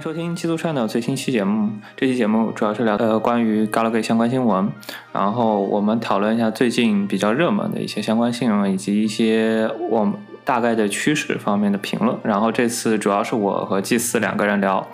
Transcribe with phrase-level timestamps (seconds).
[0.00, 1.70] 迎收听基督串的最新期节目。
[1.94, 4.66] 这期节目主要是聊呃关于 Galaxy 相关新闻，
[5.12, 12.16] 然后我们讨论一下最近比较热门的一些相关新闻，以及一些我们大概的趋势方面的评论。
[12.22, 14.88] 然后这次主要是我和祭司两个人聊，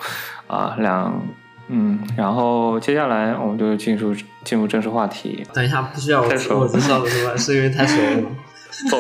[0.48, 1.23] 啊两
[1.68, 4.12] 嗯，然后接下来我们就进入
[4.43, 5.46] 进入正式话题。
[5.54, 7.37] 等一下，不需要我说我介绍了是吧？
[7.37, 8.23] 是因为太熟了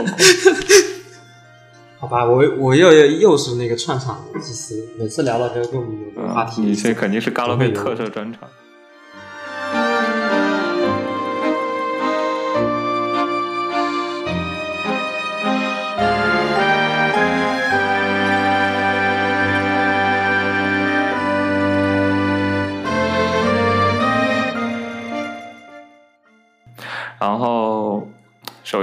[2.06, 8.42] 好吧，我我又又又是那个串场的祭司，每次聊到这个跟我们有话题，你这肯定是 Galaxy 特色专场。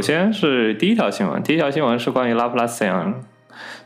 [0.04, 3.24] 先是第一条新闻，第一条新闻是关于拉普拉斯人。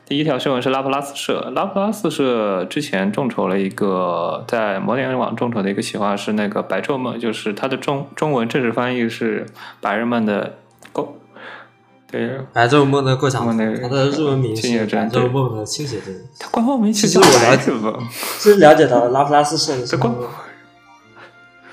[0.04, 9.46] 第一条新闻是拉普拉斯社，拉普拉斯社之前众筹了一个在摩点网众筹的一个企划是那个白昼梦，就是它的中中文正式翻译是
[9.80, 10.56] 白日梦的
[10.92, 11.18] 构，
[12.10, 16.16] 对，白昼梦的过场梦的它的日文名是白真昼梦的清写真。
[16.40, 17.72] 它官方名其实我了解
[18.40, 20.12] 其实了解到拉普拉斯社的这官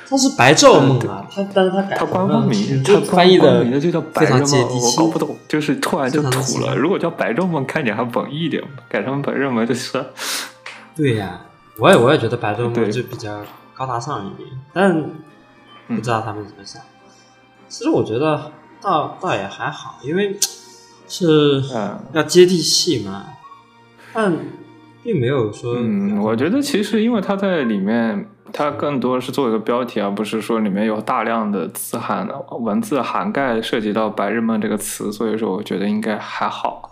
[0.08, 6.76] 它是白昼梦啊，它但是它改它官方名，它就翻译的名字就叫白非常日梦，我搞不懂，就是突然就土了。
[6.76, 10.04] 如果叫白昼梦，看起来还文艺一点，改成白日梦就是。
[10.96, 11.40] 对呀、
[11.78, 13.40] 我也我也觉得白昼梦就比较
[13.74, 15.10] 高大上一点，但
[15.88, 16.80] 不知道他们怎么想。
[17.68, 20.38] 其实我觉得倒倒也还好，因为
[21.08, 23.24] 是嗯要接地气嘛，
[24.12, 24.32] 但
[25.02, 32.28] 并没有说嗯，我觉得其实因为他在里面，它更多是做一个标题，而不是说里面有大量的字涵
[32.60, 36.88] 文字涵盖涉及到“白日梦”这个词，所以说我觉得应该还好。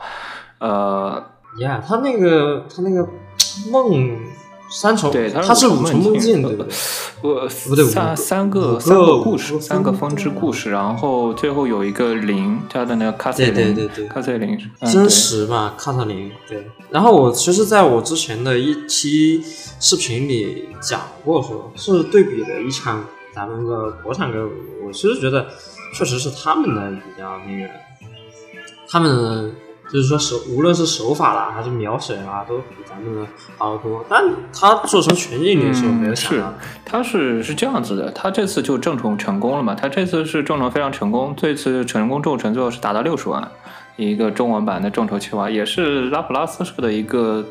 [0.59, 1.25] 呃，
[1.61, 3.09] 呀他那个他那个
[3.71, 4.19] 梦
[4.81, 6.73] 三重，对，它他是五重梦境， 对不对？
[7.23, 16.67] 我不对三三个三个故事，三个分分支故事，然后最后有一个零，它的那个卡塞对林，对对对卡塞林，嗯真对实嘛，卡特琳对。
[16.91, 19.43] 然后我其实在我之前的一期
[19.79, 23.05] 视频里讲过说，是对比了一场
[23.35, 25.47] 咱们的国产歌舞，我其实觉得
[25.95, 27.71] 确实是他们的比较那个，
[28.89, 29.51] 他们的
[29.93, 34.03] 就是说手无论是手法啦还是瞄准啊，都比咱们的好多。
[34.09, 39.75] 但他做成全境里是我没有想到，他是是这样子的，他这次就众筹成功了嘛？
[39.75, 43.47] 他这次是众筹非常成功，这次成功众筹最后是达到六十万，
[43.97, 47.45] 一个中文版的众筹计划，也是拉普拉斯社的一个。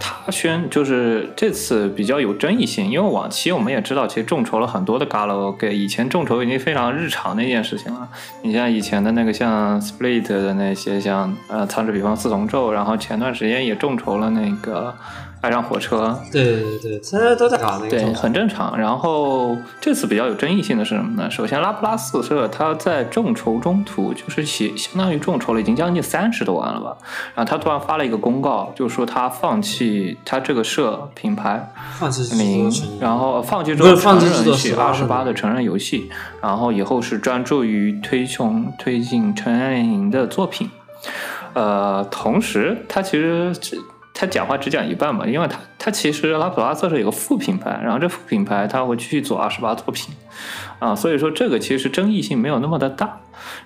[0.00, 8.08] 他宣就是这次比较有争议性，因为往期我们也知道，其实众筹了很多的 Gala OK，以前众筹已经非常日常的一件事情了。
[8.42, 14.94] 你像以前的那个像 Split 的那些，像呃藏着比方四重奏，然后前段时间也众筹了那个
[15.40, 18.78] 爱上火车，对对对，现在都在搞那个对，很正常。
[18.78, 21.30] 然后这次比较有争议性的是什么呢？
[21.30, 26.94] 首先，拉普拉斯社他在众筹中途，就是写相当于众筹了已经将近三十多万了吧。
[27.34, 32.70] 然后他突然发了一个公告，就是说他放弃他这个社品牌放弃制名
[33.00, 36.10] 然后放弃这不是种成放弃制作人系18二十八的的成人游戏，
[36.42, 40.68] 然后以后是专注于推崇推进成人电影的作品。
[41.52, 43.80] 呃，同时他其实只
[44.20, 50.14] 他讲话只讲一半嘛，因为他他其实拉普拉斯是有个副品牌，然后这副品牌他会继续做二十八作品，
[50.80, 53.20] 啊，所以说这个其实争议性没有那么的大。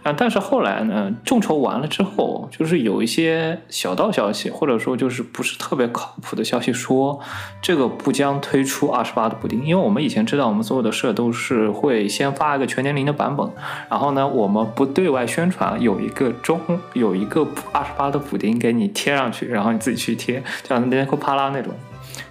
[0.04, 7.18] 啊，但是后来呢，众筹完了之后，就是有一些小道消息，或者说就是不是特别靠谱的消息说，
[7.60, 13.48] 这个不将推出二十八的补丁，因为我们以前知道，我们所有的社都是会先发一个全年龄的版本，
[13.90, 16.60] 然后呢，我们不对外宣传有一个中
[16.92, 21.74] 有一个二十八的补丁给你贴上去，然后你自己去贴，像那个帕拉那种。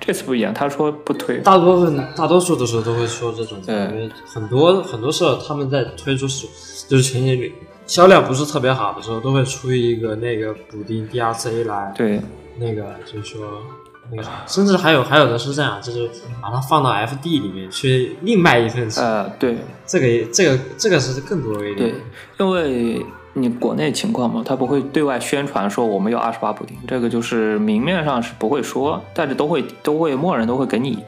[0.05, 6.45] 这次不一样，他说不推，大多分大多数的时候都会说这种，因为很多很多时候他们在推出时
[6.87, 7.53] 就是全年里
[7.85, 12.19] 销量不是特别好的时候，都会出一个那个补丁 DRC 来，对，
[12.57, 13.63] 那个就是说
[14.11, 16.09] 那个，甚至还有还有的是这样，就是
[16.41, 21.95] 把它放到 FD 里面去另卖一份钱，呃，对，这个也这个这个是更多一点
[22.37, 23.05] 对，因为
[23.35, 31.03] 你国内情况嘛，他不会对外宣传说我们有二十八补丁，这个就是明面上是不会说，但是都会都会默认都会给你。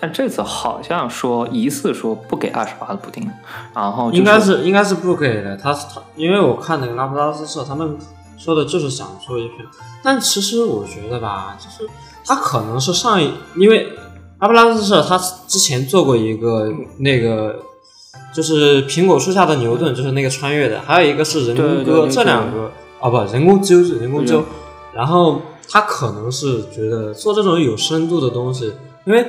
[0.00, 3.30] 但这次好像说疑似说不给二十八的补丁，
[3.72, 5.56] 然后、应该是应该是不给的。
[5.56, 7.96] 他他，因为我看那个拉普拉斯社，他们
[8.36, 9.58] 说的就是想做一篇，
[10.02, 11.88] 但其实我觉得吧，就是
[12.24, 13.86] 他可能是上一，因为
[14.40, 15.16] 拉普拉斯社他
[15.46, 17.56] 之前做过一个那个。
[18.34, 22.70] 就是苹果树下的牛顿，就是那个穿越的，还有一个是人工歌，对对对这两个
[23.00, 24.44] 哦不，人工揪是人工揪，
[24.92, 28.72] 然后他可能是觉得做这种有深度的东西，
[29.04, 29.26] 因为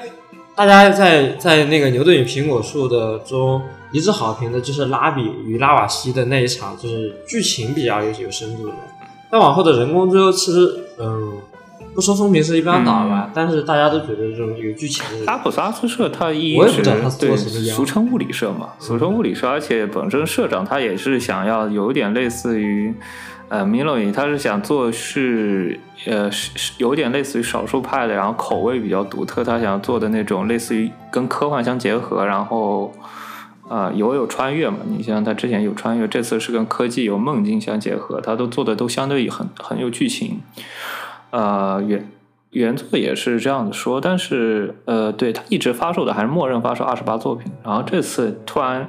[0.56, 3.62] 大家在在那个牛顿与苹果树的中
[3.92, 8.74] 一致好评的就是拉比与拉瓦锡的那一场，就是剧情比较有有深度的。
[9.31, 11.34] 但往后的人工之后，其实嗯，
[11.94, 15.26] 不说风评是一般倒吧，但是大家都觉得这种有剧情的。
[15.26, 22.94] 拉普萨斯社他一我也不知道他对俗称物理社嘛，俗称物理社，而且本身社长他也是想要有点类似于。
[23.50, 32.94] 呃，米洛伊他是想做是呃是是有点类似于少数派的，然后口味比较独特，他想做的那种类似于跟科幻相结合，然后
[33.68, 34.78] 啊、有有穿越嘛？
[34.88, 40.42] 你像他之前有穿越，这次是跟科技有梦境相结合，他都做的都相对很很有剧情。
[41.31, 42.12] 呃，原
[42.52, 48.88] 原作也是这样子说，但是呃，对他一直发售的还是默认发售二十八作品，然后这次突然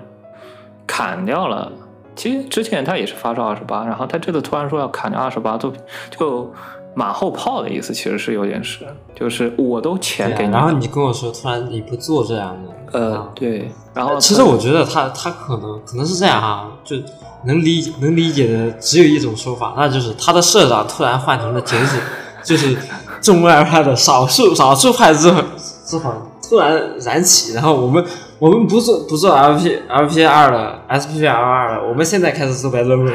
[0.87, 1.71] 砍掉了。
[2.17, 6.53] 其实之前他也是发售二十八，然后他这次突然说要砍掉二十八作品，就
[6.95, 16.97] 马后炮的意思，其实是有点是，就是我都钱给你然后你跟我说，突然你不做这样的，呃啊对，然后其实我觉得他他可能可能是这样哈，就
[17.45, 21.99] 能理解能理解的只有一种说法，那就是他的社长突然换成了简史，
[22.43, 22.77] 就是
[23.21, 25.43] 中外派的少数 少数派之后
[25.85, 26.13] 之后
[26.49, 28.05] 突然燃起，然后我们
[28.39, 33.15] 我们不做不做 LP LP 二了 SPP L 二了，我们现在开始做白论文，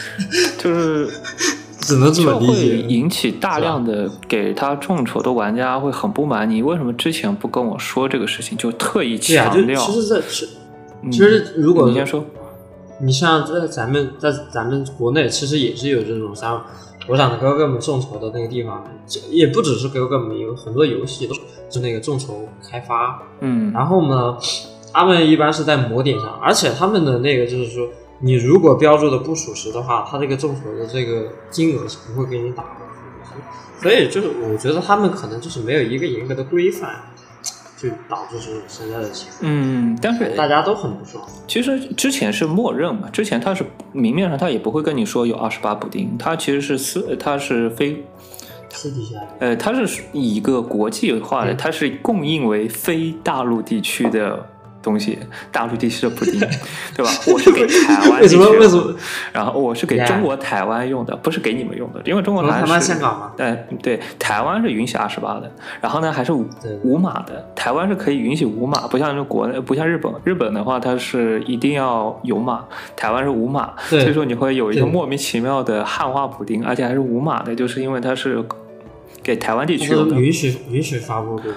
[0.58, 1.08] 就是
[1.80, 2.76] 只能这么理解。
[2.88, 9.78] 引起大量的给他众筹的玩家会很不满，你为什么之前不跟我说这个事情，就特意强调？
[9.80, 10.48] 其实这其
[11.02, 12.24] 嗯其实如果你先说，
[13.00, 16.62] 你像在咱们在咱们国内，其实也是有这种像
[17.08, 21.34] 我讲的哥哥们众筹的那个地方，这也不只是哥哥们，有很多游戏都
[21.68, 23.22] 是那个众筹开发。
[23.40, 24.38] 嗯，然后呢，
[24.92, 27.88] 他们一般是在模点上，而且他们的那个就是说，
[28.20, 32.68] 你如果标注的不属实的话，他这个众筹的这个金额是不会给你打的。
[33.80, 37.11] 所以就是我觉得他们可能就是没有一个严格的规范，
[37.82, 41.24] 就导致是现在的情况，嗯，但是大家都很不爽。
[41.48, 48.04] 其实之前是默认嘛，之前他是明面上他也不会跟你说有二十八补丁，他其实是私，他是非，
[48.68, 54.46] 私底下呃，他是以一个国际化的，嗯它是供应为非大陆地区的
[54.82, 55.18] 东西，
[55.50, 56.40] 大陆地区的补丁，
[56.96, 57.10] 对吧？
[57.32, 58.94] 我是给台湾为地区用的，什么为什么？
[59.32, 65.50] 然后我是给中国台湾用的，不是给你们用的，因为中国台台湾、是香港嘛，对对，台湾是允许二十八的，
[65.80, 66.72] 然后呢还是无对。
[66.82, 72.64] 无码的，台湾是可以允许无码，不像是国内，不像日本，日本的话它是一定要有码，
[72.96, 78.44] 台湾是无码，所以说你会有一个莫名其妙的汉化补丁，而且还是无码的，就是因为它是
[79.22, 81.38] 给台湾地区的，允许允许发布。
[81.38, 81.52] 对，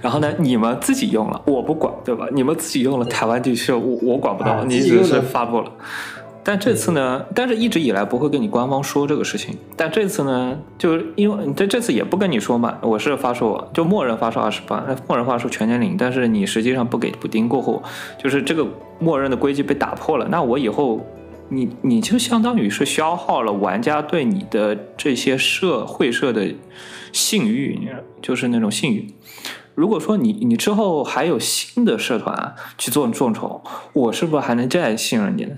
[0.00, 2.26] 然后呢你们自己用了，我不管，对吧？
[2.32, 5.70] 你们自己用了台湾地区，我我管不到，啊你只是发布了。
[6.42, 9.54] 但这次呢，但是一直以来不会跟你官方说这个事情。
[9.76, 17.82] 但这次呢，就是因为这这次也不跟你说嘛，我是发售就默认发售二十八，默认发售全年龄，但是你实际上不给补丁过后，
[18.18, 18.66] 就是这个
[18.98, 20.26] 默认的规矩被打破了。
[20.30, 21.06] 那我以后
[21.50, 26.48] 你你就相当于是消耗了玩家对你的这些社会社的
[27.12, 27.88] 信誉，
[28.22, 29.14] 就是那种信誉。
[29.74, 33.62] 如果说你你之后还有新的社团去做众筹，
[33.92, 35.56] 我是不是还能再信任你呢？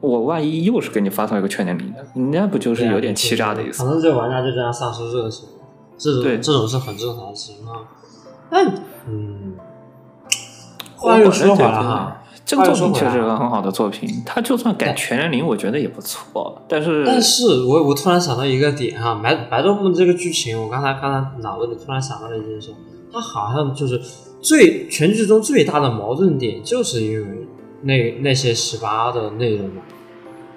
[0.00, 3.90] 我万一又是给你发送一个全年龄的，那不就是有点欺诈的意思可？
[3.90, 5.48] 能这玩家就这样丧失热情，
[5.96, 7.86] 这对种这种是很正常的情况。
[8.50, 8.66] 但
[9.06, 9.54] 嗯，
[11.00, 16.60] 我话又说回来哈，这个作品确实是个很好的作品，它就算改全年龄，我觉得也不错。
[16.68, 22.70] 但是，但是我我突然想到一个点哈，白白昼梦这个剧情，我刚才刚才脑子里突然想到了一件事，
[23.12, 24.00] 它好像就是
[24.40, 27.46] 最全剧中最大的矛盾点，就是因为
[27.82, 29.82] 那那些十八的内容嘛。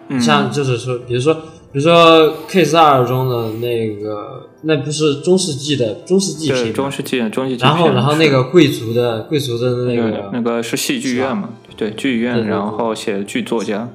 [0.08, 1.36] 嗯，像就是说，比如说，
[1.76, 11.50] 比如说 Case 二中的那个，那不是中世纪的中世纪对片，中世纪中世纪然后然后那个贵族的贵族的那那个个那个是戏剧院嘛？
[11.76, 13.90] 对，剧院，对对对然后写剧作家。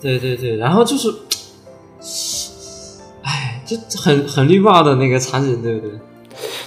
[0.00, 1.08] 对对对，然后就是，
[3.22, 5.90] 哎，就很很绿帽的那个场景，对不对？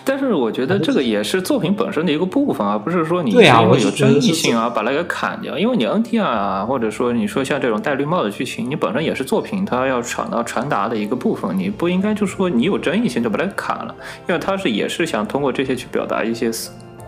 [0.05, 5.57] 但是我觉得这个也是作品本身的一个部分，啊不是说你因为有争议性啊把它给砍掉。
[5.57, 13.93] 因为你 NTR 啊，或者说你说像这种戴绿帽的剧情，你本身也是作品它要传到传达的一个部分，你不应该就说你有争议性就把它砍了，
[14.27, 16.51] 因为它是也是想通过这些去表达一些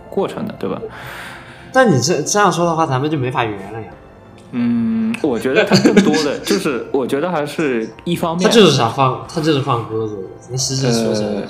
[0.08, 0.80] 过程的，对吧？
[1.72, 3.86] 但你这这样说的话，咱们就没法圆了呀。
[4.54, 10.18] 嗯，我觉得他更多的 就是，我觉得还是一方面，他就是想放，他就是放鸽子，
[10.50, 11.42] 你实际说起来呃，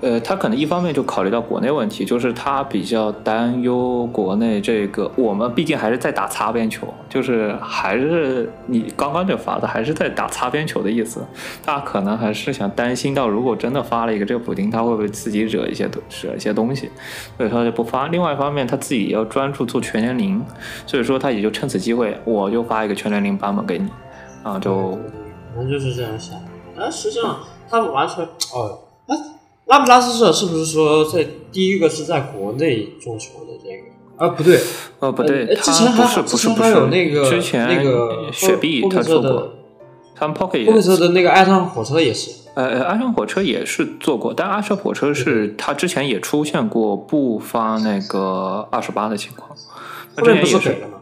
[0.00, 11.20] 呃，他可能一方面就考虑到国内问题，就是他比较担忧国内这个，我们毕竟还是在打擦边球，就是还是你刚刚这发的还是在打擦边球的意思，
[11.62, 15.84] 他可能还是想担心到，如果真的发了一个这个补丁，他会不会自己惹一些
[16.22, 16.90] 惹一些东西，
[17.36, 18.08] 所以他就不发。
[18.08, 20.42] 另外一方面，他自己要专注做全年龄，
[20.86, 23.88] 所以说他也就趁此机会，我就发一个全年龄版本给你，
[24.42, 24.92] 啊，就
[25.54, 26.36] 可能就是这样想。
[26.74, 27.38] 但实际上
[27.68, 28.78] 他完全哦，
[29.70, 34.26] 拉普拉斯社是不是说在第一个是在国内做球的这个？
[34.26, 34.60] 啊，不对，
[34.98, 39.52] 哦不对，之前还不是不是有那个之前那个雪碧他做过，
[40.16, 49.48] 他们 Pocket 也是的那个爱上火车也是，呃呃，爱上火车也是做过，但爱上火车是他之前也出现过不发那个二十八的情况，
[50.16, 50.94] 后面不是给了吗？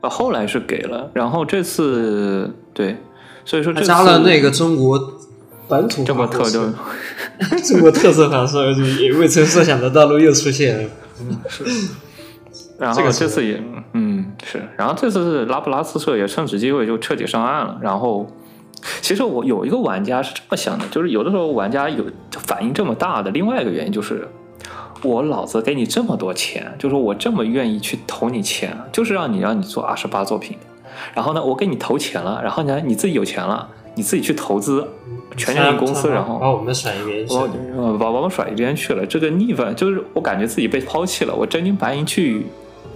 [0.00, 2.96] 呃，后来是给了，然后这次对，
[3.44, 4.98] 所以说加了那个中国。
[5.68, 6.72] 本土这么特色，
[7.66, 8.56] 中国 特色方式，
[9.02, 10.88] 也未曾设想的道路又出现了。
[11.48, 11.64] 是，
[12.78, 17.78] 然后这次也，嗯，是，然后这次是拉普拉斯社也趁此机会就彻底上岸了。
[17.82, 18.26] 然后，
[19.02, 24.26] 其实我有一个玩家是这么想的，就是有的时候玩家有反应这么大的另外一个原因就是，
[25.02, 30.56] 我老子给你这么多钱，就是我这么愿意去投你钱，就是让你让你做二十八作品。
[31.14, 33.68] 然后呢，我给你投钱了，然后呢，你自己有钱了。
[33.98, 34.86] 你自己去投资
[35.36, 39.04] 全年龄公司，然后把我们甩一边去，把把我们甩一边去了。
[39.04, 41.34] 这个逆反就是我感觉自己被抛弃了。
[41.34, 42.46] 我真金白银去，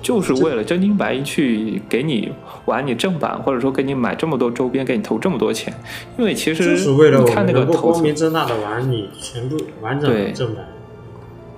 [0.01, 2.31] 就是为了真金白银去给你
[2.67, 5.75] 玩你正版，或者说给你买这么多周边，给你投这么多钱。
[6.17, 10.65] 因为其实就是为了你看那个投光明正大的玩你全部完整的正版。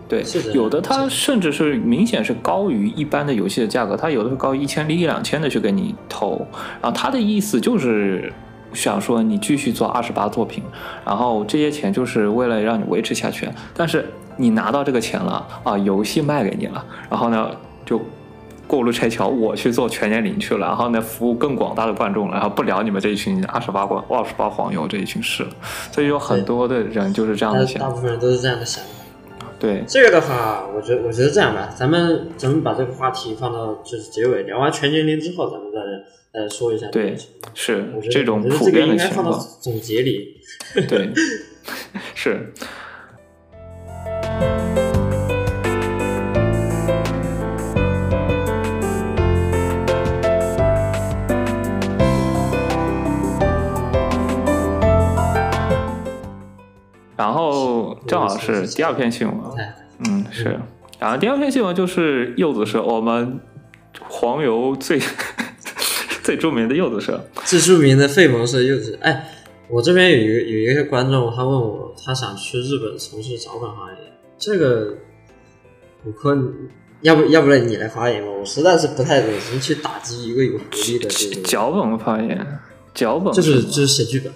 [0.09, 0.25] 对，
[0.55, 6.47] 有的它甚至是明显是高于一般的游戏的价格，它有的是高于一千一两千的去给你投。
[6.81, 8.33] 然后他的意思就是。
[8.75, 10.63] 想说你继续做二十八作品，
[11.07, 13.49] 然后这些钱就是为了让你维持下去。
[13.73, 14.05] 但是
[14.37, 17.51] 你拿到这个钱了啊，游戏卖给你了，然后呢
[17.87, 18.01] 就
[18.67, 25.51] 过路拆桥，我去做全年龄去了，然后呢服务更广大的观众了，然后不聊你们这一群二十八关二十八黄油这一群事了。
[25.93, 28.83] 所以有很多的人就是这样的想，大部分人都是这样的想。
[29.61, 35.79] 对这个的话，我觉我觉得这样吧，咱们咱们把这个话题放到就是结尾，聊完全年龄之后，咱们再。
[36.35, 37.17] 呃，说一下对，
[37.55, 39.41] 是这种普遍的情况。
[39.61, 40.41] 总结里，
[40.89, 41.13] 对，
[42.13, 42.53] 是。
[57.17, 59.37] 然后正好是第二篇新闻，
[60.01, 60.59] 嗯，是。
[60.99, 63.39] 然后第二篇新闻就是柚子是我们
[64.09, 64.99] 黄油最。
[66.25, 68.99] 最著名的柚子社，最著名的费蒙社柚子。
[69.03, 69.29] 哎，
[69.69, 73.99] 我这边有一个有一个观众，他问我，他想去日本从事脚本行业。
[74.39, 74.95] 这个，
[76.05, 76.35] 我可
[77.03, 78.31] 要不要不然你来发言吧？
[78.31, 82.59] 我实在是不太忍心去打击一个有活力的这个脚本发言。
[82.95, 84.33] 脚本就是就是写剧本，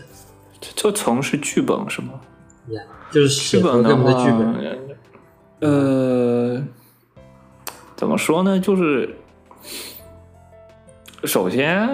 [0.60, 2.20] 就从事剧本是吗？
[2.68, 4.98] 呀，就是剧本的剧本。
[5.60, 6.62] 呃，
[7.96, 8.60] 怎么说呢？
[8.60, 9.14] 就是。
[11.24, 11.88] 首先，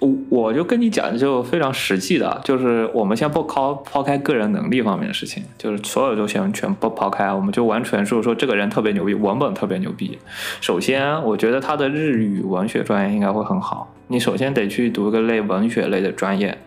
[0.00, 10.18] 我我就跟你讲，就非常实际的，就是我们先不抛抛开个人能力方面的事情，就是所有都先全部抛开，我们就完全就是说这个人特别牛逼，文本特别牛逼。
[10.60, 13.94] 首先，我觉得他的日语文学专业应该会很好。
[14.08, 16.58] 你首先得去读个类文学类的专业，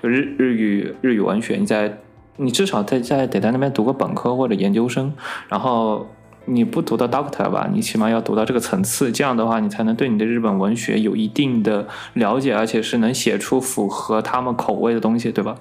[0.00, 1.98] 就日日语日语文学，你在
[2.36, 5.12] 你至少在在得在那边读个本科或者研究生，
[5.48, 6.06] 然后。
[6.46, 15.56] 你不读到 Doctor 吧，你起码要读到这个层次，这样的话你才能对你的日本文学有一定的了解，而且是能写出符合他们口味的东西，对吧？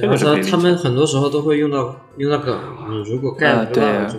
[0.00, 2.58] 这个是可以他们很多时候都会用到用到梗，
[2.88, 4.18] 你如果 get 不到就。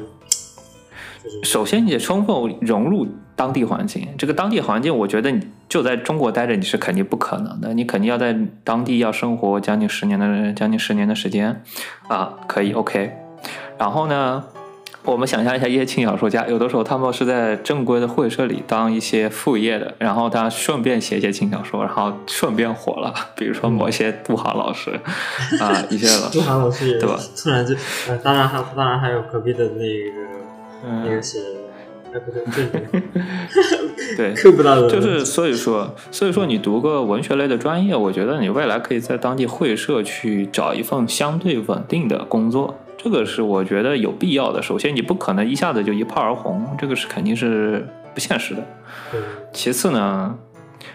[1.43, 4.07] 首先，你得充分融入当地环境。
[4.17, 7.73] 这个当地环境，我觉得你就在中国待着，你是肯定不可能的。
[7.73, 11.63] 你肯定要在当地要生活将近十年的将近十年的时间
[12.07, 13.11] 啊，可以 OK。
[13.77, 14.43] 然后呢？
[15.07, 23.13] 我们想象一下，一些轻小说家，有的时候他们是在正规的会社里当一些副业的，然后他顺便写一些轻小说，然后顺便火了。
[23.35, 24.91] 比如说某些杜航老师
[25.59, 27.17] 啊，一些杜航老师也对吧？
[27.35, 27.73] 突然就，
[28.09, 31.39] 呃，当然还当然还有隔壁的那个那个写，
[32.13, 32.31] 哎不
[34.17, 42.77] 对， 不到的，就是所以说，所以说你读个文学类的专业，我觉得你未来可以在当地会社去找一份相对稳定的工作。
[42.97, 44.61] 这个是我觉得有必要的。
[44.61, 48.63] 首先，你不可能一下子就一炮而红，这个是肯定是不现实的。
[49.53, 50.35] 其次呢，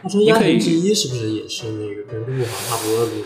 [0.02, 3.23] 他说亚之一是不是也是那个跟陆航差不多的路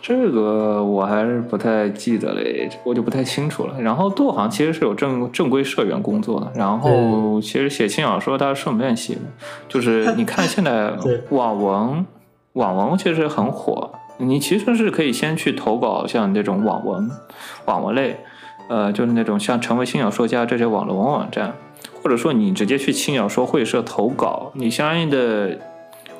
[0.00, 3.80] 这个我还是不太记得嘞，我就不太清楚了。
[3.80, 9.20] 然后杜航其实是有正正规社员工作的，然后其实写轻小说他是顺便写的，
[9.68, 12.04] 就是你看现在对网文，
[12.54, 17.10] 网文其实很火，你其实是可以先去投稿像这种网文，
[17.66, 18.16] 网文类，
[18.68, 21.54] 呃，就是那种像成为轻小说家这些网络文网站，
[22.02, 25.58] 或者说你直接去轻小说会社投稿，你相应的。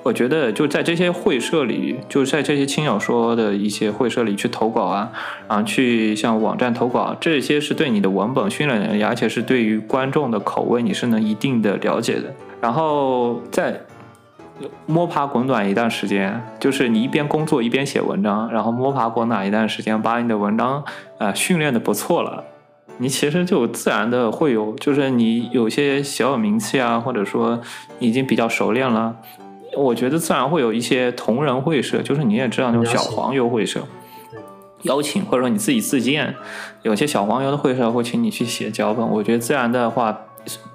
[0.04, 5.12] 我觉得就在这些会社里，就在这些轻小说的一些会社里去投稿啊，
[5.46, 12.34] 然后去向网站投稿，这些是对你的文本训练，而且是对于观众的口味你是能一定的了解的。
[12.60, 13.80] 然后在
[14.86, 20.84] 摸爬滚打一段时间，就是你一边工作一边写文章，然后摸爬滚打一段时间，把你的文章
[21.18, 22.44] 呃训练的不错了。
[22.98, 27.60] 你其实就自然的会有，就是你有些小有名气啊，或者说
[27.98, 29.16] 已经比较熟练了，
[29.76, 33.80] 我觉得自然会有一些同人会社，就是你也知道那种小黄油会社，
[34.82, 36.34] 邀请或者说你自己自荐，
[36.82, 39.08] 有些小黄油的会社会请你去写脚本。
[39.08, 40.16] 我觉得自然的话，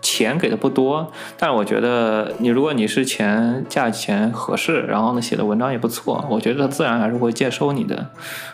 [0.01, 8.07] 钱给的不多，但是我觉得你如果你是钱价钱合适，然后呢写的文章也不错，我觉得他自然还是会接收你的。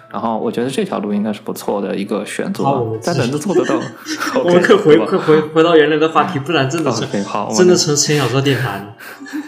[0.10, 2.64] 然后我觉得这条路应该是不错的一个选择
[3.04, 3.74] 但能做得到。
[4.44, 8.96] 我们可回快回回到原来的话题，不然真的是好，真的成轻小说电台了。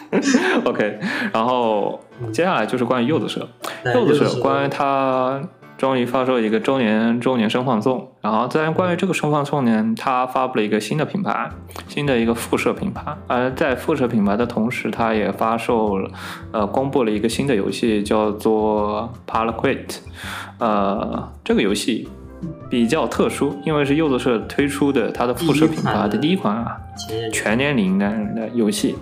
[0.65, 0.99] OK，
[1.31, 1.99] 然后
[2.31, 3.47] 接下来就是关于柚子社，
[3.93, 5.39] 柚子社关于它
[5.77, 11.49] 终于发售一个周年周年生放送，然后在关于这个生放送呢，它发布了一个新的品牌，
[11.87, 16.09] 新的一个副社品牌，而在副社品牌的同时，它也发售了
[16.51, 19.97] 呃公布了一个新的游戏，叫做 Paraquet，
[20.59, 22.09] 呃，这个游戏。
[22.69, 26.77] 比较特殊，因为是柚子社推出的它的副社品牌的第一款啊，
[27.31, 28.95] 全年龄的的游戏。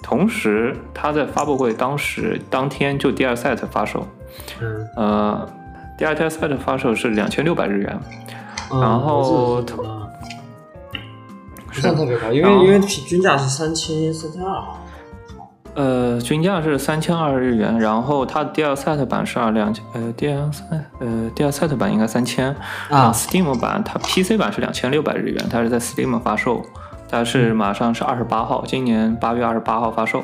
[0.00, 4.06] 同时，它在发布会当时当天就第二 set 发售，
[4.60, 5.48] 嗯，呃，
[5.98, 8.00] 第二天 set 发售是两千六百日元，
[8.70, 9.60] 嗯然后
[11.66, 14.62] 不算特别高，因为因为平均价是三千三千二，
[15.74, 22.54] 呃，均价是三千二日元，然后它第二 set 版是二两千，呃，第二 set 呃第二 set 版应该三千。
[22.88, 23.12] 啊。
[23.12, 26.64] Steam 版它 PC 版是两千六百日元，它是在 Steam 发售。
[27.08, 30.22] 它是马上是二十八号，今年八月二十八号发售，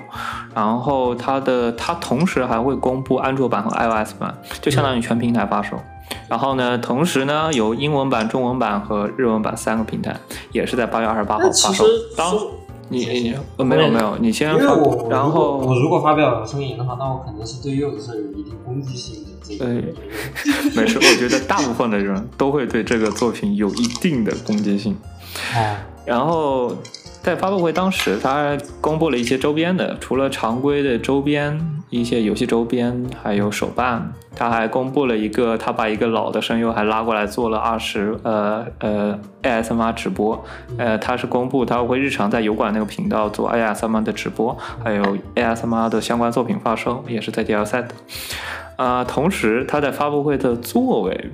[0.54, 5.76] 然后它的它同时还会公布安卓版和 iOS 版，就相当于全平台发售。
[6.28, 10.14] 然后呢，同时呢有英文版、中文版和日文版三个平台，
[10.52, 11.84] 也是在八月二十八号发售。
[12.16, 12.34] 当
[12.90, 13.06] 你
[13.56, 14.76] 没有没有，你先发
[15.08, 19.30] 然后我如果发表声言的话，那我肯定是对柚子是有一定攻击性的。
[19.42, 19.72] 这个呃
[20.76, 24.96] 没事，我觉得大部分的人都会对这个作品有一定的攻击性。
[25.54, 26.76] 哦， 然后
[27.22, 40.44] 在发布会当时，他公布了一些周边的，除了常规的周边，一些游戏周边，还有手办，他还公布了一个，他把一个老的声优还拉过来做了二十呃呃 ASMR 直播，
[40.76, 47.88] 呃，他是公布他会日常在油管那个频道做 ASMR 的直播，还有 ASMR 的相关作品发售，也是在第二赛的。
[48.76, 51.30] 啊、同时他在发布会的座位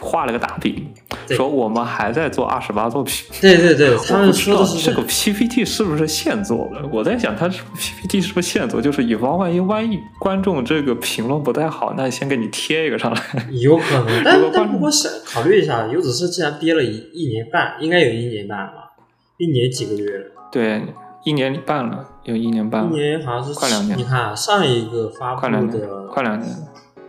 [0.00, 0.88] 画了个大饼，
[1.36, 3.26] 说我们还在做二十八作品。
[3.40, 6.88] 对对对，他们说的是这个 PPT 是不是现做的？
[6.92, 8.80] 我在想，他是 PPT 是不是现做？
[8.80, 13.22] 就是以防万一，万一观众这个评论不太好，那先给你贴一个上来。
[13.50, 18.90] 有可能， 但但不过想考虑一下，游子社既然憋了一一年半，应该有一年半了吧？
[19.38, 20.24] 一年几个月了？
[20.52, 20.82] 对，
[21.24, 26.50] 一年半了，有一年半一，年好像是快两年你看啊上一个发布快两年，快两年。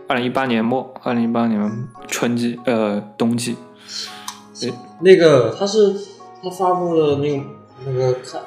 [0.08, 3.56] 二零一八年末，二零一八年春季，呃，冬季，
[5.00, 5.94] 那个，他是
[6.42, 7.44] 他发布的那个
[7.86, 8.38] 那个咖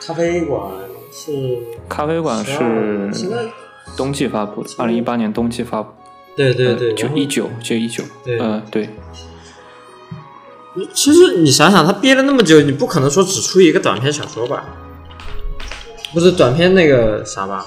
[0.00, 0.72] 咖啡馆
[1.12, 3.46] 是咖啡馆是现在
[3.96, 5.92] 冬季发布的，二零一八年冬季发布，
[6.36, 8.90] 对对对，然后九一九，就一九，嗯，对，
[10.92, 14.64] 其实你想想，他憋了那么久，你不可能说只出一个短篇小说吧？
[16.12, 17.64] 不是短篇那个啥吧？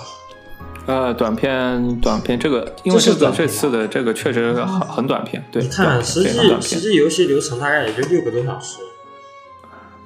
[0.85, 8.79] 呃，短片，短片，这个因为这是这个这次的这个确实很很短片，对，你看实际实际游戏流程大概也就六个多小时，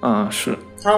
[0.01, 0.91] 嗯，是，他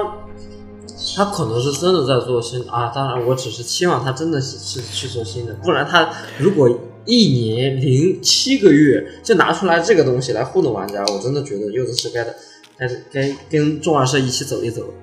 [1.16, 2.92] 他可能是真的在做新啊。
[2.94, 6.70] 当然，我只是期望他真的是是去做新的，不然他如果
[7.06, 12.36] 一年零七个月就拿出来这个东西来糊弄玩家，我真的觉得柚子是该的，
[12.78, 14.94] 该该跟众二社一起走一走。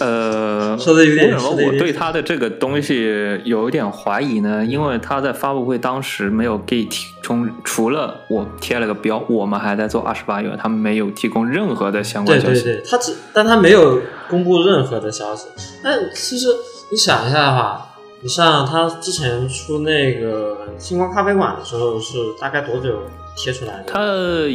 [0.00, 4.64] 呃， 说的有点为什么我对他的这个东西有一点怀疑呢？
[4.64, 12.62] 因为他在发布会当时没有给提供，除了我贴了个标，我们还在做二十八元，他们没有提供任何的相关消息。
[12.62, 15.48] 对对对，他只但他没有公布任何的消息。
[15.82, 16.48] 但其实
[16.90, 23.02] 你想一下哈，你像他之前出那个星光咖啡馆的时候，是大概多久
[23.36, 23.84] 贴出来的？
[23.86, 24.04] 他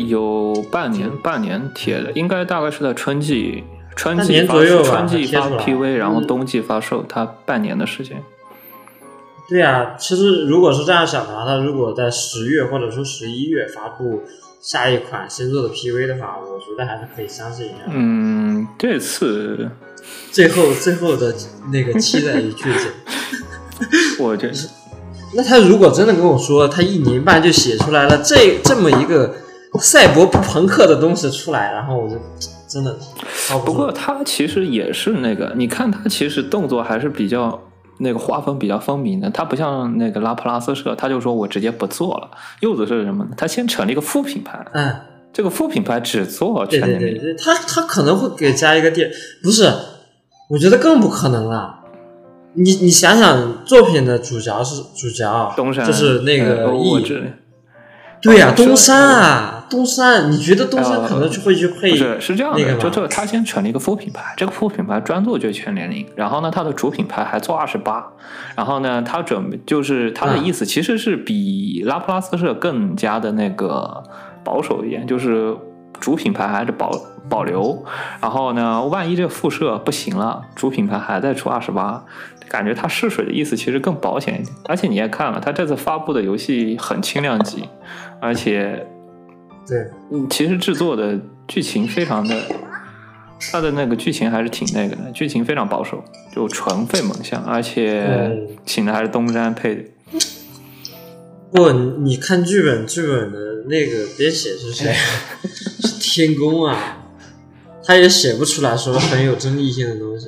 [0.07, 3.63] 有半年，半年贴的，应该大概是在春季，
[3.95, 8.23] 春半季发年左右吧春季发 PV，然后嗯冬季发售，它半年的时间。
[9.49, 14.23] 对啊，其实如果是这样想的话，它如果在十月或者说十一月发布
[14.61, 17.75] 下一款新作的 PV 的话，我觉得还是可以相信一下。
[17.87, 19.69] 嗯，这次
[20.31, 21.35] 最后最后的
[21.71, 22.87] 那个期待与剧情。
[24.23, 24.53] 我觉得
[25.35, 29.35] 那他如果真的跟我说，他一年半就写出来了这这么一个
[29.79, 32.15] 赛博朋克的东西出来，然后我就
[32.71, 32.97] 真的
[33.47, 37.61] 操不不过他其实也是那个，你看他其实动作还是比较
[37.99, 42.31] 那个画风比较分明的，他不像那个拉普拉斯社，他就说我直接不做了。
[42.61, 43.31] 柚子是什么呢？
[43.35, 44.95] 他先成立一个副品牌，嗯，
[45.33, 47.07] 这个副品牌只做对全年龄。
[47.09, 49.11] 对对对，他他可能会给加一个店，
[49.43, 49.71] 不是，
[50.49, 51.79] 我觉得更不可能了。
[52.53, 57.33] 你你想想，作品的主角是主角，东山就是那个呃我翼，知
[58.21, 68.05] 对呀、哦东山啊，东山，你觉得东山呃可能就会去配不是是这样的，那个就这他先成立一个副品牌，这个副品牌专做就全年龄，然后呢，它的主品牌还做二十八，
[68.55, 74.03] 然后呢，他准备就是他的嗯意思其实是比拉普拉斯社更加的那个
[74.43, 75.55] 保守一点，就是
[75.99, 76.91] 主品牌还是保
[77.29, 77.83] 保留，
[78.21, 82.03] 然后呢，万一这个副社不行了，主品牌还在出二十八。
[82.49, 87.63] 感觉他试水的意思其实更保险一点，而且你也看了，他这次发布的游戏很轻量级，
[88.19, 88.85] 而且
[89.67, 92.35] 对，嗯，其实制作的剧情非常的，
[93.51, 96.03] 它的那个剧情还是挺那个的，剧情非常保守，
[96.35, 99.83] 就纯费猛像，而且嗯请的还是东山配的。
[101.51, 104.93] 不，你你看剧本，剧本的那个编写是谁？
[105.83, 107.03] 是天宫啊，
[107.83, 110.27] 他也写不出来说很有争议性的东西。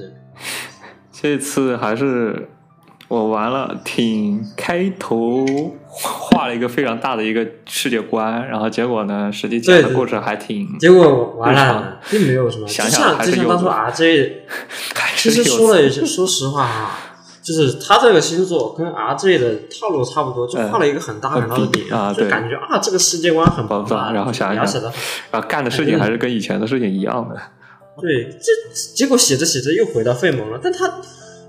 [1.11, 2.49] 这次还是
[3.13, 5.45] 我完了，挺开头
[5.87, 12.67] 画了一个非常大的一个世界观，然后结果呢，实际讲的故事还挺，结果完了，并没有什么。
[12.67, 14.31] 想就想还是有像就像当初 RJ，
[14.95, 16.99] 还其实说了说实话啊，
[17.43, 24.99] 就是他这个星座跟 RJ 的套路差不多，就画了一个很大很大的饼嗯啊就感觉啊，这个世界观很爆炸大，然后想一想的很
[25.29, 27.39] 然后干的事情还是跟以前的事情一样的。
[28.01, 30.91] 对，这结果写着写着又回到费蒙了，但他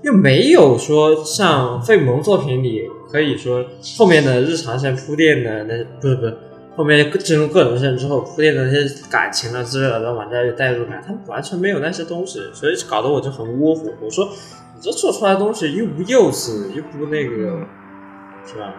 [0.05, 3.65] 又没有说像费蒙作品里可以说
[3.97, 6.37] 后面的日常线铺垫的那不是不是
[6.75, 13.89] 后面进入个人线之后铺垫的那些感情啊之类的，让玩家有代入感，他完全没有那些东西，所以搞得我就很窝火。
[13.99, 14.25] 我说
[14.75, 17.59] 你这做出来的东西又不幼稚，又不那个，
[18.45, 18.75] 是吧？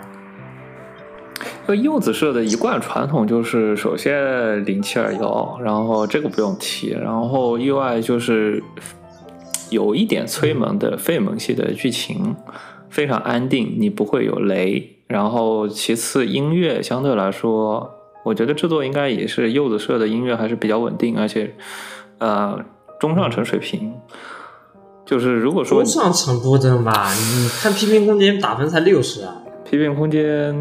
[1.66, 8.62] 这个柚子社的一贯传统就是，首先零七二幺，然后这个不用提，然后意外就是
[9.76, 12.34] 有一点催萌的费萌系的剧情，
[12.88, 14.96] 非常安定，你不会有雷。
[15.06, 17.90] 然后其次音乐相对来说，
[18.24, 21.54] 我觉得制作应该也是柚子社的音乐还是比较稳定，而且
[22.18, 22.58] 呃
[22.98, 23.92] 中上层水平。
[25.04, 27.12] 就是如果说中上层不等吧？
[27.14, 29.36] 你看《批评空间》打分才六十啊！
[29.68, 30.52] 批评空间，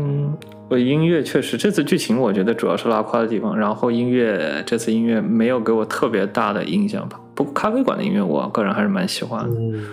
[0.70, 7.20] 呃，音乐确实这次剧情我觉得主要是拉胯的地方，然后音乐这次音乐没有给我特别大的印象吧。
[7.36, 9.86] 不过咖啡馆的音乐我个人还是蛮喜欢的，嗯。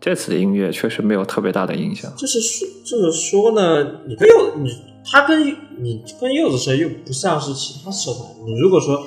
[0.00, 2.10] 这次的音乐确实没有特别大的印象。
[2.16, 4.70] 就是说，就是说呢，你跟柚你
[5.04, 5.46] 他跟
[5.78, 8.26] 你跟柚子社又不像是其他社团。
[8.46, 8.98] 你如果说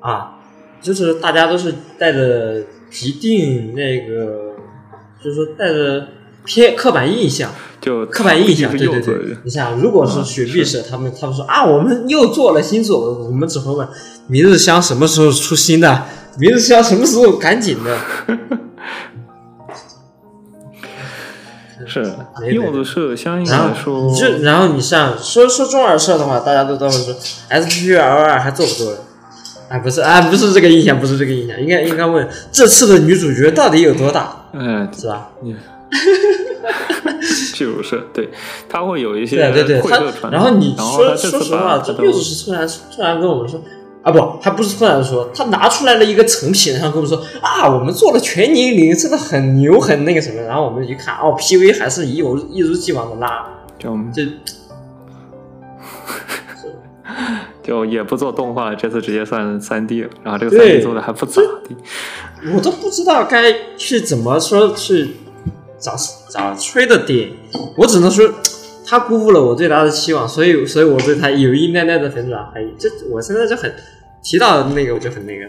[0.00, 0.38] 啊，
[0.80, 2.60] 就是大家都是带着
[3.04, 4.54] 一定那个，
[5.20, 6.06] 就是说带着
[6.46, 9.36] 偏刻板印象，就刻板印象，对对对。
[9.44, 13.86] 你想，如果是雪碧社，他们他们说啊，我们又做了新作，我们只会问
[14.28, 16.04] 明日香什么时候出新的，
[16.38, 17.98] 明日香什么时候赶紧的。
[21.88, 22.02] 是
[22.40, 27.14] 没柚子社相应然后来说你，就然后你像说说中二社的话，大家都都会说
[27.48, 28.98] S P L 二还做不做了？
[29.68, 35.28] 哎，不是，哎，不是这个印象，不是这个印象，应该应该问这次的女主角到底有多大，嗯，是吧？
[37.54, 38.28] 就 是对，
[38.68, 43.60] 他会有一些对对对，然后你说说实话，他都这柚子是突然突然跟我们说
[44.02, 53.46] 啊，不，他不是突然说，他拿出来了一个成品，然后跟我们说啊，我们做了全年龄，真的很牛，很那个什么，然后我们一看，哦，P V 还是一如一如既往的拉，
[53.78, 54.22] 就就
[57.62, 61.74] 就也不做动画，这次直接算三 D 了，然后这个三 D 做的还不咋地。
[62.54, 65.16] 我都不知道该去怎么说去
[65.78, 65.94] 咋
[66.28, 67.30] 咋吹的点，
[67.76, 68.28] 我只能说
[68.86, 72.74] 他辜负了我对他的期望，所以所以我对他有一奈奈的粉转黑。
[72.78, 73.72] 这我现在就很
[74.22, 75.46] 提到那个我就很那个。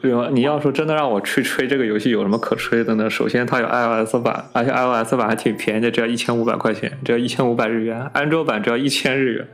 [0.00, 0.28] 对吧？
[0.32, 3.08] 你要说真的让我去吹这个游戏有什么可吹的呢？
[3.08, 9.48] 首先它有 iOS 版，而且 iOS 版还挺便宜的，只要一千五百块钱，只要一千五百日元；安卓版只要一千日元，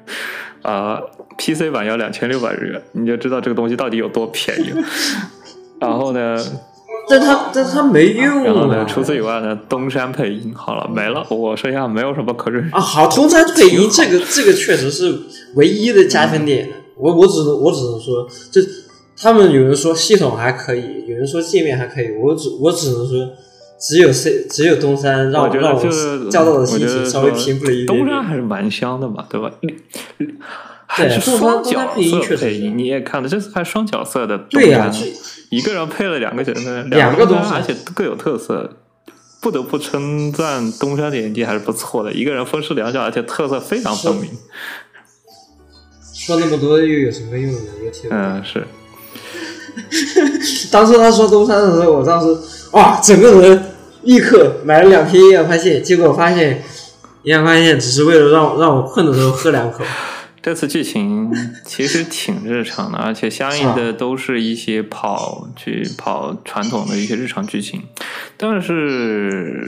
[0.63, 1.01] 啊、
[1.37, 4.83] p c 版要两千六百日元，你就知道这个东西到底有多便宜了。
[5.81, 6.37] 然后呢，
[7.11, 8.85] 但他但他没用然后呢，啊。
[8.89, 12.61] 除此以外呢，东山配音好了没了，我剩下没有什么可吹。
[12.71, 15.19] 啊，好，东山配音这个 这个确实是
[15.57, 16.69] 唯一的加分点。
[16.97, 18.61] 我我只能我只能说，就
[19.21, 23.29] 他们有人说系统还可以，有人说界面还可以，我只我只能说，
[23.81, 28.23] 只有 C 只有东山让让得就是较到的心情稍微平复了一点东山。
[28.23, 29.51] 还是蛮香的嘛，对吧？
[30.93, 34.93] 还是双角色配音，你也看了，这次还双角色的对呀、
[35.51, 38.77] 一个人配了两个角色，两个东西而且各有特色。
[39.43, 44.29] 不得不称赞东山的演技还是不错的，一个人分饰两角，而且特色非常分明。
[46.15, 47.59] 说那么多又有什么用呢？
[47.83, 48.11] 又听。
[48.13, 48.67] 嗯，是。
[50.71, 52.37] 当时他说东山的时候，我当时
[52.73, 53.65] 哇，整个人
[54.03, 56.63] 立刻买了两瓶营养快线，结果发现
[57.23, 59.83] 营养快线只是为了让让我困的时候喝两口。
[60.43, 61.31] 这次剧情
[61.65, 67.83] 其实挺日常的，而且相应的都是一些跑去跑传统的一些日常剧情，
[68.37, 69.67] 但是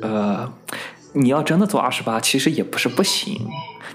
[0.00, 0.52] 呃，
[1.14, 3.48] 你要真的做二十八，其实也不是不行。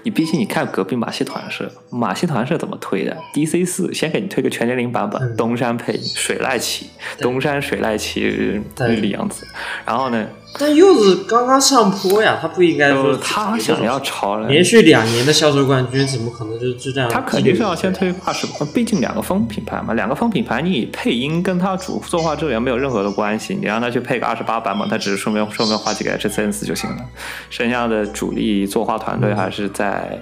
[0.04, 5.36] 你毕竟你看隔壁马戏团是马戏团是怎么推的？DC 四先给你推个全年龄版本，嗯。
[5.36, 9.44] 东山配水濑奇，东山水濑奇日里洋子，
[9.84, 10.28] 然后呢，
[10.60, 17.08] 但柚子刚刚上坡呀，他不应该说呃，他想要超人，连续两年的销售冠军，怎么可能就就这样？
[17.10, 27.04] 他肯定是要先推二十，毕竟两个风品牌嘛，两个风品牌你配音跟他主作画质量没有任何的关系，你让他去配个二十八版本，他只是顺便顺便画几个 HCN 就行了，
[27.50, 30.18] 剩下的主力作画团队还是在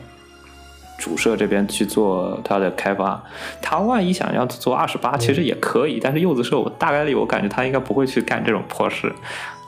[0.99, 3.23] 主社这边去做他的开发。
[3.63, 9.13] 他万一想要做二十八，其实也可以，但是柚子社我大概率我感觉他应该不会去干这种破事，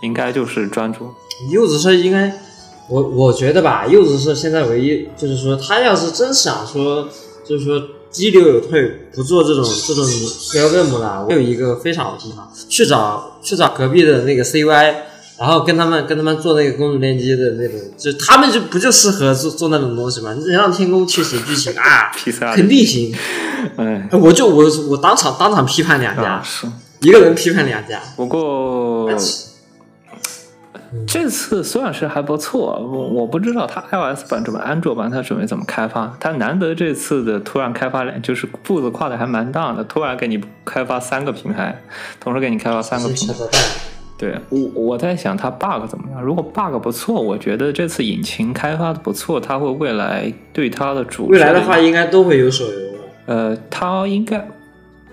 [0.00, 1.11] 应该就是专注。
[1.50, 2.32] 柚子社应该，
[2.88, 7.08] 我我觉得吧，柚子社现在唯一就是说，他要是真想说，
[7.44, 10.04] 就是说激流有退，不做这种这种
[10.52, 14.94] 标任务了，我有一个非常好的地方，去找去找隔壁的那个 CY。
[15.38, 20.34] 然后跟他们跟他们做那个公主链接的那种，就他们就不就适合做做那种东西嘛？
[20.34, 22.11] 你让天宫去写剧情啊，
[22.56, 23.14] 肯定行。
[23.76, 26.66] 哎，我就我我当场当场批判两家，啊是。
[27.02, 28.02] 一个人批判两家。
[28.16, 29.16] 不过嗯
[31.07, 36.16] 这次虽然是还不错，我我不知道它 iOS 版准备安卓版它准备怎么开发。
[36.18, 41.81] 它难得这次的突然开发量就是步子跨的还蛮大的，突然给你开发三个平台，
[42.18, 43.35] 同时给你开发三个平台。
[44.16, 46.20] 对我我在想它 bug 怎么样？
[46.20, 52.98] 如果 bug 不错，我觉得这次引擎开发的不错，它会未来对它的主未来的话应该都会有手游的。
[53.27, 54.48] 呃，它应该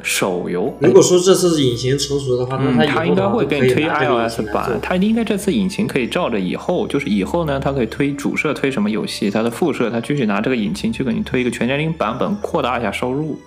[0.06, 0.72] 手游。
[0.80, 13.38] 如果说这次引擎成熟的话，那嗯，它应该会给你推 iOS 版，它应该这次引擎可以照着以后，就是以后呢，它可以推主摄推什么游戏，它的副摄它继续拿这个引擎去给你推一个全年龄版本，扩大一下收入，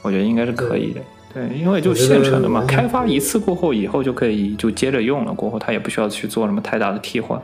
[0.00, 1.00] 我觉得应该是可以的。
[1.34, 7.38] 对，因为就现成的嘛，开发一次过后，以后就可以就接着用了，过后它也不需要去做什么太大的替换。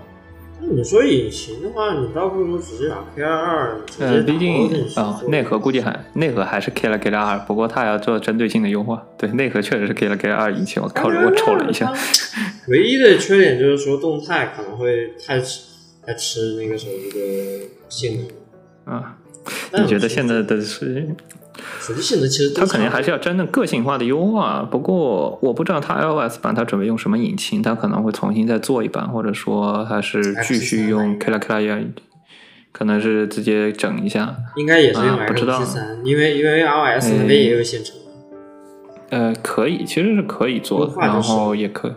[0.71, 9.05] 你说引擎的话，你倒不如直接打 K 二二呃，毕竟啊啊、内核估计还内核还是 K 了 K 了二，不过它要做针对性的优化。
[9.19, 11.93] 对，内核确实是 K 了 K 了二引擎，我考虑，我瞅了一下，
[12.69, 15.63] 唯一的缺点就是说动态可能会太吃
[16.07, 18.27] 太吃那个手机的性
[18.85, 18.95] 能。
[18.95, 19.19] 啊，
[19.79, 21.09] 你觉得现在的是？
[21.81, 24.67] 手机性能其实它肯定还是要真正个性化的优化。
[24.71, 31.87] 不过我不知道它 iOS 版它准备用什么引擎，它可能会重新再做一版，或者说它是继续用 Kla Kla，，
[32.73, 34.35] 可能是直接整一下。
[34.57, 38.03] 应该也是用啊不知道 XP 三，因为因为 iOS 那边也有现成的。
[39.11, 41.93] 呃，可以，其实是可以做的，然后也可以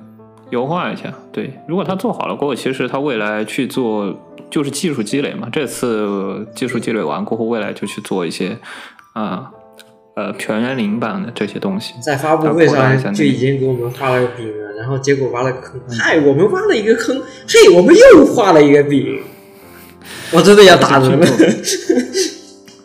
[0.50, 1.14] 优化一下。
[1.32, 4.14] 对，如果它做好了过后，其实它未来去做
[4.50, 5.48] 就是技术积累嘛。
[5.50, 8.58] 这次技术积累完过后，未来就去做一些
[9.16, 9.52] 啊
[10.16, 11.94] 呃全员领版的这些东西。
[12.02, 19.24] 在发布会上就已经给我们画了个饼了，然后结果挖了个坑，嗨，我们挖了一个坑，嘿，我们又画了一个饼，
[20.32, 21.26] 我真的要打人了。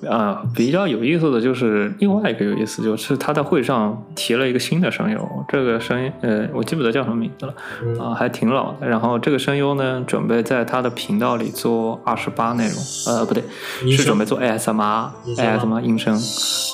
[0.09, 8.89] 啊，比较有意思的就是另外一个有意思，就是他在会上提了一个新的声优，这个声呃，我记不得叫什么名字了，嗯啊，还挺老的。
[8.89, 12.75] 然后这个声优呢，准备在他的频道里做二十八内容，
[13.09, 13.45] 呃，不对，
[13.91, 16.19] 是准备做 ASMR 你说吗 ASMR 音声，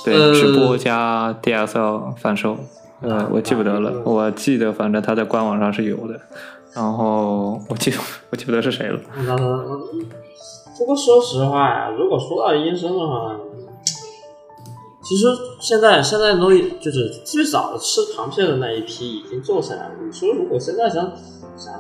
[0.05, 2.57] 对，呃直播加 DSL 贩售，
[3.01, 6.21] 呃，我记不得了，嗯我记得反正他在官网上是有的。
[6.75, 7.91] 然后我记
[8.31, 9.01] 我记不得是谁了，
[10.79, 13.37] 不过说实话呀，如果说到医生的话，
[15.03, 15.27] 其实
[15.61, 19.95] 现在现在都就是最早的吃螃蟹的那一批已经做起来了。
[20.05, 21.05] 你说如果现在想
[21.57, 21.73] 想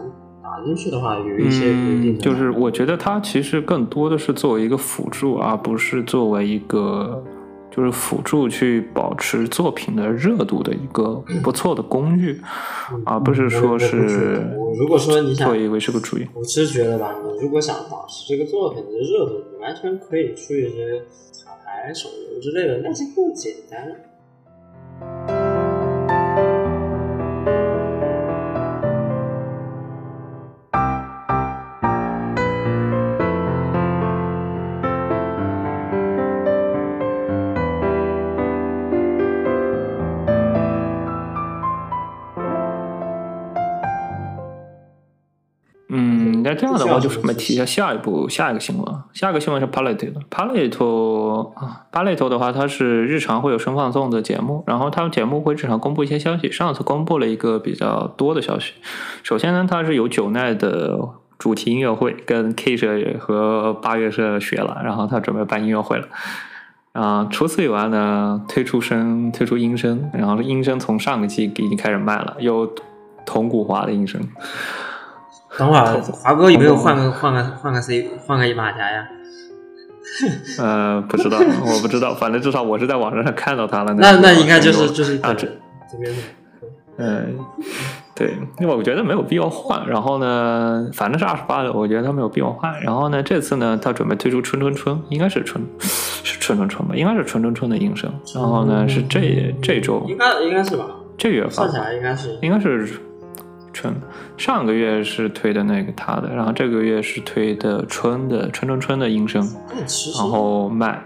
[0.42, 7.22] 打进去的话，有一些一定嗯，就是我觉得它其实更多的是作为一个辅助，而不是作为一个
[7.76, 12.40] 就是辅助去保持作品的热度的一个不错的工具，
[13.04, 16.26] 而不是说是我如果说你想作为是个主意。
[16.32, 21.00] 我其实觉得吧，你如果想保持这个作品的热度，你完全可以出一些
[21.44, 25.35] 卡牌、手游之类的，那些更简单。
[46.56, 56.50] 这样的话就是我们提一下下一步下一个新闻，下一个新闻是 Palette 的 Palette 啊，Palette 的话，它是日常会有声放送的节目，然后他们节目会日常公布一些消息。
[56.50, 58.72] 上次公布了一个比较多的消息，
[59.22, 60.98] 首先呢，它是有九奈的
[61.38, 66.08] 主题音乐会，跟 K 社和八月社学了，然后他准备办音乐会了。
[66.92, 72.72] 啊，除此以外呢，推出声推出音声，然后音声从上个季已经开始卖了，有
[73.26, 74.18] 铜鼓华的音声。
[75.58, 79.08] 等会儿，华哥有没有换个换个换个 C 换个马甲呀？
[80.58, 83.92] 呃，不知道，我不知道，反正至少我是在网上看到他了。
[83.94, 85.46] 那那应该就是就是啊，这
[85.90, 86.22] 这边的。
[86.98, 87.38] 嗯，
[88.14, 89.86] 对，因为我觉得没有必要换。
[89.86, 92.80] 然后呢，反正是二十八的，我觉得他没有必要换。
[92.80, 95.62] 然后呢，这次呢，他准备推出春春春，应该是春
[96.22, 98.10] 是春春春吧，应该是春春春的音声。
[98.34, 100.86] 然后呢，是这这周应该应该是吧？
[101.18, 102.88] 这月算起来应该是应该是
[103.76, 103.94] 春。
[104.36, 109.46] 上个月是推的那个他的，然后这个月是推的春的春春春的音声，
[110.18, 111.04] 然后卖。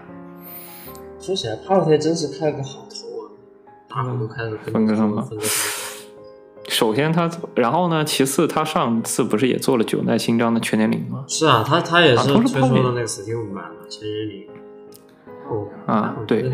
[1.19, 3.23] 说起来 p a r t 真是开了个好头啊，
[3.87, 5.27] 大伙都开了分割上吧。
[6.69, 11.25] 首先他，然后呢，其次他上次不是也做了九奈新章的全年龄吗？
[11.27, 14.47] 是啊，他他也是推出了那个 Steam 版的全年龄。
[15.49, 16.49] 哦啊，对。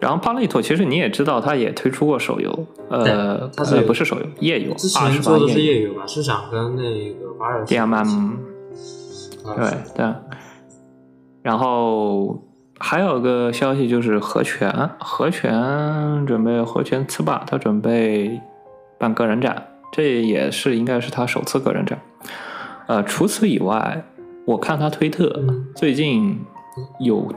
[0.00, 6.06] 然后帕利托其实你也知道，他也推出过手游，呃，他是不是手游，页游，之前做的是页游吧？
[6.06, 8.36] 是想跟那个巴尔 DMM，
[9.56, 10.14] 对对。
[11.42, 12.42] 然后
[12.78, 18.40] 还有个消息就是和泉，和泉准备和泉次霸，他准备
[18.98, 22.00] 办个人展，这也是应该是他首次个人展。
[22.86, 24.02] 呃，除此以外，
[24.46, 26.40] 我看他推特、嗯、最近
[27.00, 27.30] 有。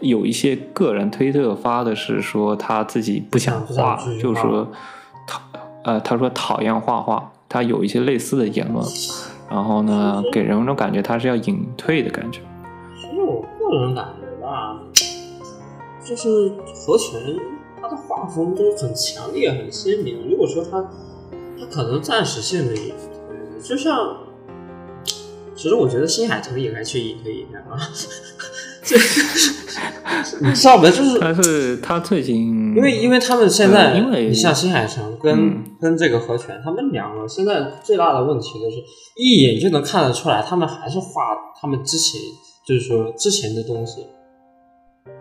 [0.00, 4.70] 有一些个人推特发的是说他自己不想画，就是说
[5.26, 5.40] 讨
[5.84, 8.84] 呃他说讨厌画画，他有一些类似的言论，
[9.50, 12.40] 然后呢给人一种感觉他是要隐退的感觉。
[13.00, 14.80] 其实我个人感觉吧，
[16.04, 17.20] 就是和泉
[17.80, 20.28] 他的画风都很强烈、很鲜明。
[20.28, 20.82] 如果说他
[21.58, 24.16] 他可能暂时性的隐退，就像
[25.54, 27.78] 其实我觉得新海诚也该去隐退一下啊。
[28.88, 28.96] 这
[30.40, 30.84] 你知道吗？
[30.84, 38.76] 就是，但是他最近，因为因为他们现在，因为你像新海诚跟、嗯、跟这个和泉，他们两个现在最大的问题就是，
[39.16, 42.20] 一眼就能看得出来，他们还是画他们之前
[42.66, 44.06] 就是说之前的东西，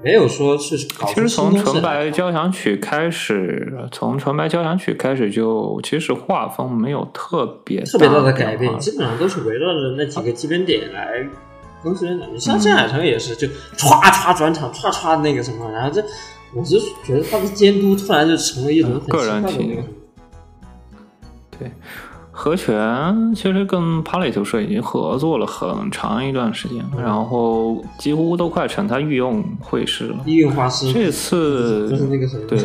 [0.03, 11.27] 没有说是搞其实从《纯白交响曲》开始，从《纯白交响曲》开始就，其实画风没有特别特别大的改变，基本上都是围绕着那几个基本点来。
[11.83, 16.03] 更新的，你像郑海成也是，就歘歘转场，歘歘那个什么，然后这，
[16.53, 19.83] 我就觉得他的监督突然就成了一种个人体验。
[21.57, 21.71] 对，
[22.31, 30.17] 和泉其实跟 Palette 社已经合作了很长一段时间，嗯、然后几乎都快成他御用会师了。
[30.25, 30.91] 御用画师。
[30.91, 32.59] 这次就是那个什么，对，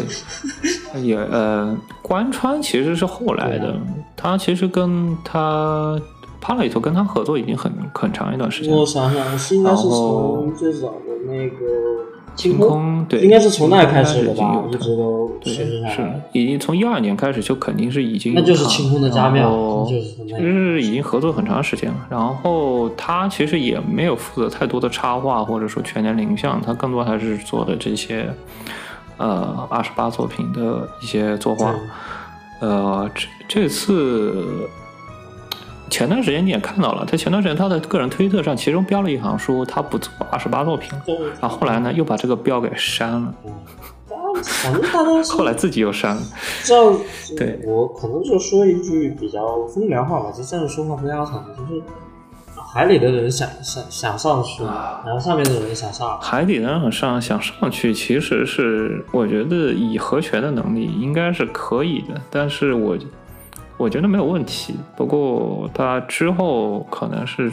[1.03, 3.77] 也呃，关川其实是后来的，
[4.17, 6.01] 他其实跟他。
[6.43, 8.81] 帕雷托跟他合作已经很很长一段时间了。
[8.81, 11.57] 我想想，是应该是从最早的那个
[12.35, 22.07] 清空，对，应该是从那开始的吧，一直都对是，已经从一二年开始就肯定是已经那就是晴空的加庙，其实已经合作很长时间了。
[22.11, 28.29] 然后他其实也没有负责太多的插画或者说全年龄像，他更多还是做的这些
[29.17, 31.73] 呃二十八作品的一些作画。
[32.59, 34.69] 呃，这这次。
[35.93, 40.91] 前段时间你也看到了，他前段时间他的个人推特上，其中标了一行说他不做二十八作品，
[41.39, 43.35] 然后后来呢又把这个标给删了。
[44.43, 46.23] 反正大家后来自己又删了。
[46.65, 46.99] 这样，
[47.37, 51.83] 对我可能就说一句比较风凉话吧，就这样说话不腰疼，就是
[52.73, 56.19] 海里的人想想想上去，然后上面的人想上。
[56.23, 62.97] 海底的人上想上去，其实是我觉得以和泉的能力应该是可以的，但是我
[63.77, 64.77] 我觉得没有问题。
[64.97, 67.51] 不过他之后可能是，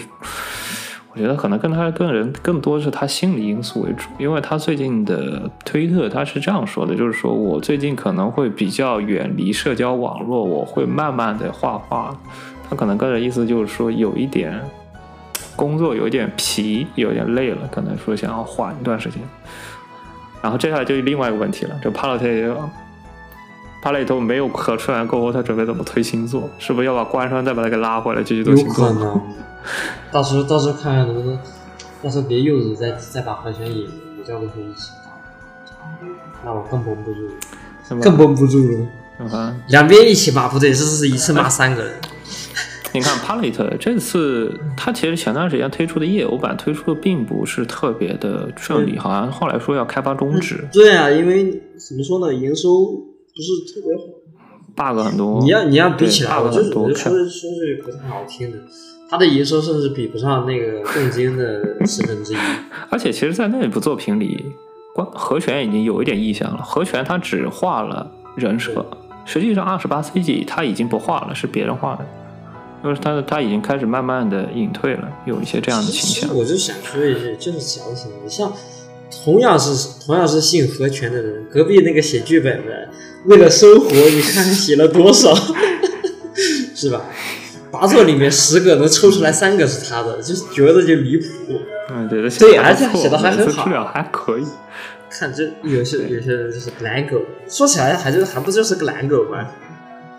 [1.13, 12.15] 我觉得可能跟他跟人更多是他心理因素为主，因为他最近的推特他是这样说的，就是说我最近可能会比较远离社交网络，我会慢慢的画画。
[12.70, 14.59] 他可能个人意思就是说有一点。
[15.55, 19.22] 工作有点疲，有点累了，可能说想要缓一段时间。
[20.41, 22.07] 然后接下来就另外一个问题了，就帕
[23.82, 26.49] 帕雷托没有合出来过后，他准备怎么推星座？
[26.57, 28.88] 是不是要把关山再把他给拉回来继续做星座？
[28.88, 29.21] 有可能，
[30.11, 31.39] 到时候到时候看看能不能，
[32.03, 34.91] 到时候别柚子再再把和弦也也叫过去一起，
[36.43, 38.88] 那我更绷不住了，更绷不住了。
[39.21, 41.93] 嗯两边一起骂不对，这是一次骂三个人。
[42.91, 50.67] 你看，Palette 这次他其实前段时间推出的夜游版推出的并不是特别的顺利，好像后来说要开发终止。
[50.71, 52.69] 对啊，因为怎么说呢，营收
[53.39, 55.39] 不是特别好，bug 很多。
[55.39, 58.57] 你要你要比起来，我就我就说说句不太好听的，
[59.09, 62.37] 他的营收甚至比不上那个重金的十分之一。
[62.91, 64.43] 而且其实，在那部作品里，
[64.93, 66.61] 关和泉已经有一点意向了。
[66.61, 68.85] 和泉他只画了人设，
[69.23, 72.05] 实际上二十八 CG 他已经不画了，是别人画的。
[72.83, 76.35] 就是他，他已经开始慢慢的隐退了，有一些这样的倾向。
[76.35, 78.11] 我就想说一句，就是矫情。
[78.21, 78.51] 你像
[79.24, 82.89] 同样是同样是姓何权的人，隔壁那个写剧本的，
[83.26, 85.34] 为了生活，你看写了多少，
[86.76, 87.01] 是吧？
[87.72, 91.26] 八座里面十个能抽出来三个是他的，就觉得就离谱。
[91.91, 94.45] 嗯，对的，对，而且写的还很好，质量还可以。
[95.10, 99.47] 看这有些有些人就是懒狗，说起来还就还不就是个懒狗吗？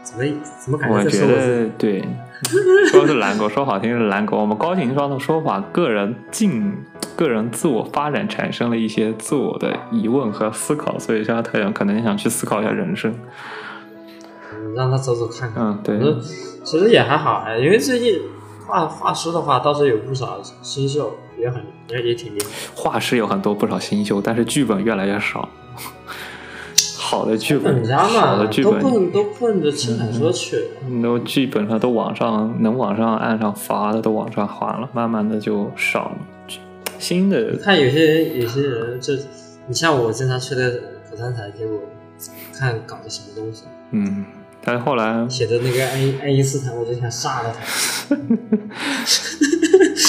[0.03, 0.25] 怎么
[0.59, 0.97] 怎么感觉？
[0.97, 2.05] 我觉得对。
[2.91, 4.39] 说是蓝狗，说好听是蓝狗。
[4.39, 6.75] 我们高情商的说法，个人进
[7.15, 13.15] 个人自我发展产生了一些自我的疑问和思考，所以像太阳可能想去思考一下人生。
[14.75, 15.63] 让他走走看看。
[15.63, 15.99] 嗯，对。
[16.65, 18.19] 其实也还好哎，因为最近
[18.67, 22.47] 画画师的话倒是有不少新秀，也很也也挺厉害。
[22.75, 25.47] 画师有很多不少新秀，但是剧本越来越少。
[27.11, 30.63] 好的剧本，好的剧本都奔都奔着青海说去了。
[31.03, 36.17] 都剧本上都往上能往上岸上发的都往上发了，慢慢的就少了。
[37.01, 39.15] 新的看有些人，有些人就
[39.67, 40.71] 你像我经常去的
[41.11, 41.81] 口三台，结果
[42.57, 43.65] 看搞的什么东西。
[43.91, 44.25] 嗯，
[44.63, 47.61] 但是后来写的那个爱因爱因斯坦，我就想杀了他。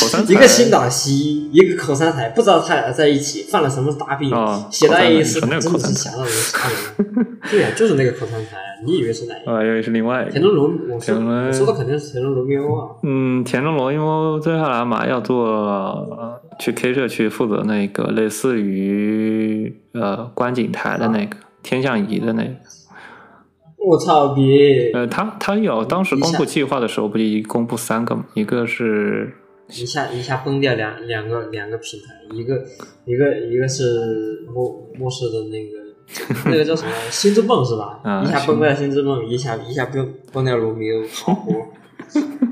[0.02, 4.30] 口三一个新岛西，一个口三台，不知道他俩在一起犯了什么大病。
[4.72, 7.38] 写的爱因斯坦真的是想让人杀人。
[7.50, 9.52] 对呀，就是那个口三台，你以为是哪一个？
[9.52, 10.32] 我以为是另外一个。
[10.32, 12.90] 田中龙，我说说的肯定是田中罗密欧啊。
[13.04, 22.56] 嗯，田中罗密欧接下来嘛要做去 K 社去负责那个类似于呃观景台的那个天象仪的那个。
[23.84, 24.30] 我操！
[24.36, 28.26] 别呃，他他有当时公布计划的时候，不就一公布三个吗？
[28.36, 29.34] 一个是
[29.70, 32.64] 一下一下崩掉两两个两个平台，一个
[33.06, 38.00] 一个一个是末末世的那个那个叫什么星之梦是吧？
[38.24, 41.54] 一下崩掉星之梦，一下一下崩崩掉罗密欧，好活！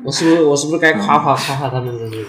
[0.03, 2.23] 我是不是我是不是该夸夸夸夸他们的那个？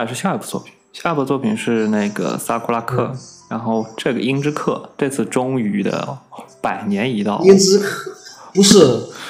[0.00, 3.12] 来是下一部作品，下一部作品是那个萨库拉克，
[3.50, 6.16] 然后这个樱之客这次终于的
[6.62, 8.10] 百年一到，樱之客
[8.54, 8.78] 不是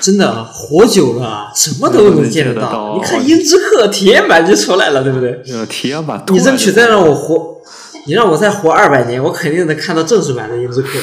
[0.00, 2.94] 真的活久了，什么都能见得到。
[2.96, 5.42] 你看樱之客体验版就出来了，对不对？
[5.66, 7.60] 体验版，你争取再让我活，
[8.06, 10.98] 你让我再活二百年，我肯定能看到正式版的樱之客。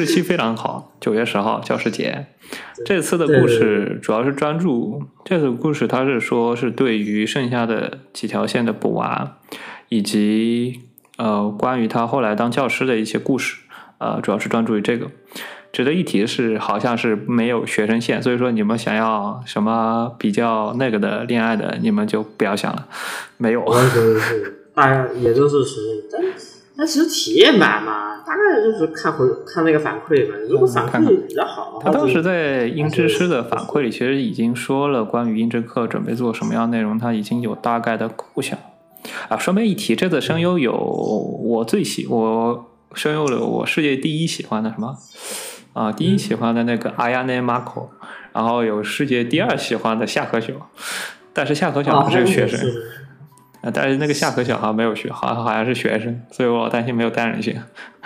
[0.00, 2.24] 日期非常好，九月十号教师节。
[2.86, 9.34] 这次的故事主要是专注这次故事，它是说是对于剩下的几条线的补完，
[9.90, 10.80] 以及
[11.18, 13.58] 呃关于他后来当教师的一些故事，
[13.98, 15.08] 呃主要是专注于这个。
[15.70, 22.88] 值得一提的是，好像是没有学生线，所以说你们想要什么比较那个的恋爱的，你们就不要想了，
[23.36, 23.62] 没有。
[24.74, 25.76] 大家也就是十
[26.10, 26.22] 但
[26.80, 30.34] 但其实体验版嘛，大概就是看回看那个反馈吧。
[30.48, 38.58] 如果反馈比较好的话，他当时在音之师的反馈里，其实已经说了关于音之课准备做什么样的内容，他已经有大概的构想。
[39.28, 44.96] 啊，顺便一提，这次声优有我最喜我声优了我世界第一喜欢的什么
[45.74, 47.90] 啊，第一喜欢的那个阿亚内马口，
[48.32, 50.54] 然后有世界第二喜欢的夏河晓，
[51.34, 52.58] 但是夏河晓啊，是个学生。
[52.58, 52.82] 是
[53.62, 57.54] 啊，但是那个夏河小好像没有学，好像好像是学生，所以我老担心没有单人性。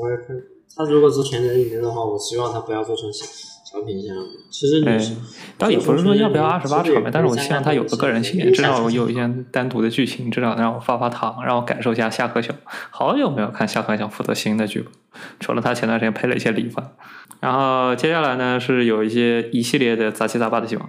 [0.00, 0.36] 我也看
[0.76, 4.22] 他如果是全人里面的话，我希望他不要做成小小品项目。
[4.50, 5.16] 其实哎你
[5.58, 9.28] 倒也不是说要不要二十八场面，但是我希望他有个个人性，至少我有一些。
[9.50, 12.54] 单独的剧情，至少让我发发糖，让我感受一下夏河小。
[12.90, 14.92] 好久没有看夏河小负责新的剧本，
[15.40, 16.92] 除了他前段时间配了一些理番。
[17.40, 20.88] 然后接下来呢是有一些一系列的杂七杂八的希望。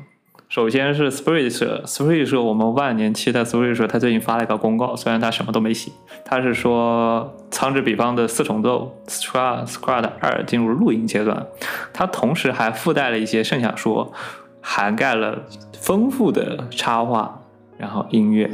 [0.50, 5.92] 首先是 Spirit 社，Spirit 社我们万年期待 Spirit 社，他最近发了一个公告，虽然他什么都没写，
[6.26, 11.46] 他是说苍之彼方的四重奏 Stra Squad 二进入录音阶段，
[11.94, 14.12] 它同时还附带了一些圣想说，
[14.60, 15.44] 涵盖了
[15.74, 17.44] 丰富的插画，
[17.78, 18.50] 然后音乐，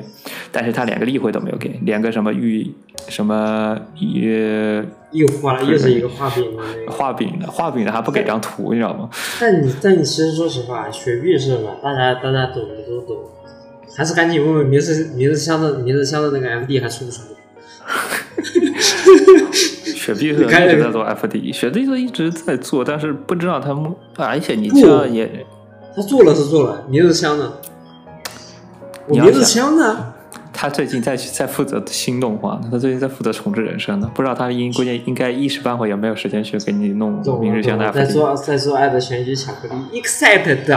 [0.51, 2.75] 但是他连个例会都没有给，连个什么预
[3.07, 6.91] 什么呃又画了，又是一个画饼的那个。
[6.91, 9.09] 画饼的，画饼的还不给张图，你知道吗？
[9.39, 11.71] 但你但你其实说实话，雪碧是吧？
[11.81, 13.17] 大家大家懂的都懂，
[13.95, 17.21] 还是赶紧问问名字名字箱的名字箱的那个 MD 还出不出？
[19.95, 25.45] 雪碧是一直在做 FD，雪碧社一直在做，但是不知道他们，而且你知道也，
[25.95, 27.53] 他做了是做了，名字箱呢？
[29.07, 30.13] 我你要明日香呢？
[30.55, 38.13] 他最近在在负责新动画，他最近在负责重置人生呢，不知道他应估计应该一时半会也没有时间去给你弄明日香的懂了再 FD。
[38.13, 40.59] 做再做爱的全集巧克力，excited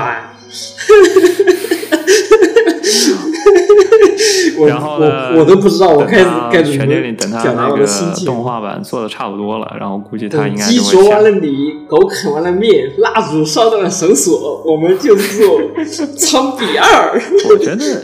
[4.67, 8.27] 然后呢，我我都不知道我等该他该怎么全年里等他表达那个我的心情。
[8.27, 11.49] 动画版做的差不多了，然后估计他等应该鸡啄完了米，
[11.87, 15.61] 狗啃完了面，蜡烛烧断了绳索，我们就做
[16.19, 17.23] 仓比二。
[17.51, 18.03] 我觉得，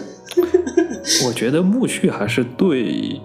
[1.27, 3.21] 我觉得木须还是对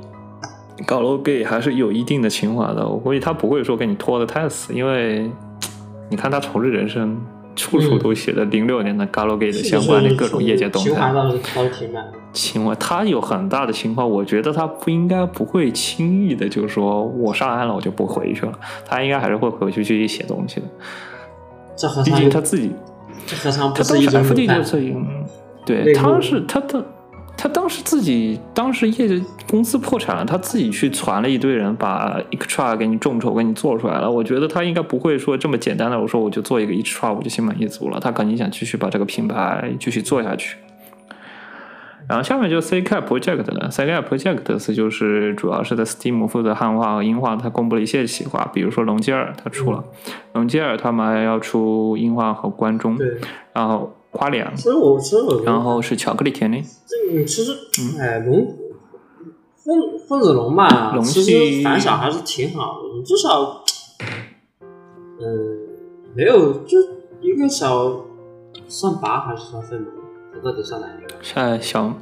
[0.86, 2.88] 高楼 gay 还是有一定的情怀的。
[2.88, 5.30] 我估计他不会说给你拖得太死，因为
[6.10, 7.20] 你看他重置人生，
[7.56, 11.14] 处处都写的零六年的高楼 gay 的相关的各种业界动情怀态。
[11.14, 12.14] 倒是倒是挺满的。
[12.32, 18.54] 情怀，他有很大的情怀，我觉得他不应该不会轻易的，就是说我上岸了我就不回去了，
[18.86, 20.66] 他应该还是会回去继续写东西的。
[20.66, 22.72] 毕这何尝竟他自己
[23.26, 24.64] 这何尝不是一种 F D 卤蛋？
[24.64, 25.06] 就这样，
[25.66, 26.86] 对，他是他的，
[27.42, 34.12] 他当时自己当时业公司破产了，他自己去传了一堆人把 Extra 给你众筹给你做出来了。
[34.12, 37.98] 我觉得他应该不会说这么简单的，我说我就做一个 Extra 我就心满意足了。
[37.98, 40.58] 他肯定想继续把这个品牌继续做下去。
[42.10, 49.82] 然后下面就 C Cap Project 了，C Cap Project 就是主要是在 Steam 负责汉化和英化，它公布了一些企划，比如说龙基尔它出了，
[50.34, 53.08] 龙基尔他们还要出英化和关中，对，
[53.54, 57.54] 然后花脸，其实我其实我然后是巧克力甜的，这个其实
[58.00, 58.56] 哎龙
[59.64, 63.64] 混混子龙嘛，龙其实反响还是挺好的，至少
[65.20, 65.68] 嗯
[66.16, 66.78] 没有就
[67.22, 68.06] 一个小
[68.68, 69.86] 算拔还是算费蒙，
[70.36, 71.16] 我到底算哪一个？
[71.22, 71.94] 算小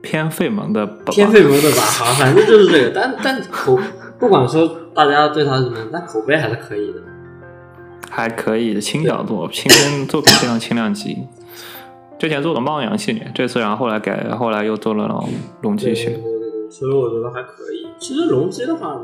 [0.00, 2.92] 偏费蒙的偏费蒙的吧， 好，反正就是这个。
[2.94, 3.78] 但但口
[4.18, 7.00] 不管说大家对他怎么样，但口碑还是可以的。
[8.14, 11.26] 还可以的轻小作，轻跟作品非常轻量级。
[12.16, 15.08] 之前做的猫阳系列，这次然后后来改，后来又做了
[15.62, 16.20] 龙对对基系列。
[16.70, 17.88] 所以我觉得还可以。
[17.98, 19.00] 其实龙机的话，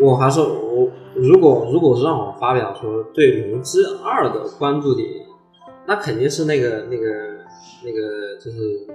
[0.00, 5.06] 我还是我如果如果是让我发表说对龙机二的关注点，
[5.86, 7.04] 那肯定是那个那个
[7.84, 8.86] 那个，就是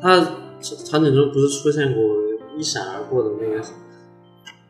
[0.00, 0.18] 它
[0.62, 2.02] 场景中不是出现过
[2.56, 3.62] 一闪而过的那个，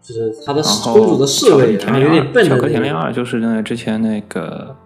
[0.06, 2.72] 就是他的然后公主的侍卫，然后有点笨的巧克力。
[2.72, 4.76] 甜恋二就是那个之前那个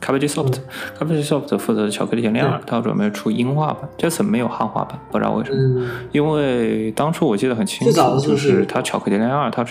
[0.00, 5.58] Cabbage Soft，Cabbage Soft 负责巧克力甜恋二，他准备出英化版，这次没有汉化版，不知道为什么。
[5.58, 9.62] 嗯，因为当初我记得很清最早楚，的就是是他巧克力甜恋二，它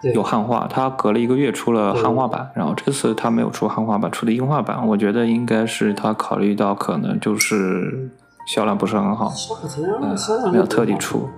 [0.00, 8.08] 对有汉化，他隔了一个月出了汉化版，然后这次他没有出汉化版，出的英化版，我觉得应该是他考虑到可能就是
[8.46, 11.28] 销量不是很好，小可甜恋呃二销量没有特地出。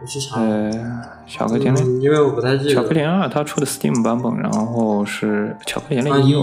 [0.00, 0.40] 我去查。
[0.40, 0.70] 呃，
[1.26, 2.74] 巧克力甜恋，嗯，因为我不太记得。
[2.74, 6.42] 巧克力二它出的 Steam 版本，然后是巧克力甜恋一有，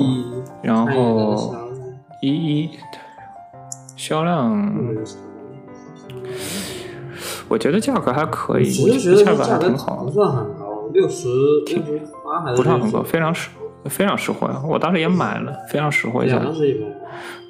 [0.61, 1.55] 然后
[2.21, 2.69] 一一
[3.95, 4.97] 销量，嗯
[7.49, 10.09] 我觉得价格还可以，我就觉得价格还挺好不。
[10.09, 11.27] 算很高，六十
[11.67, 13.49] 六十八还是不算很高，非常实，
[13.85, 14.47] 非常实惠。
[14.67, 16.25] 我当时也买了，非常实惠。
[16.25, 16.87] 两张是一百。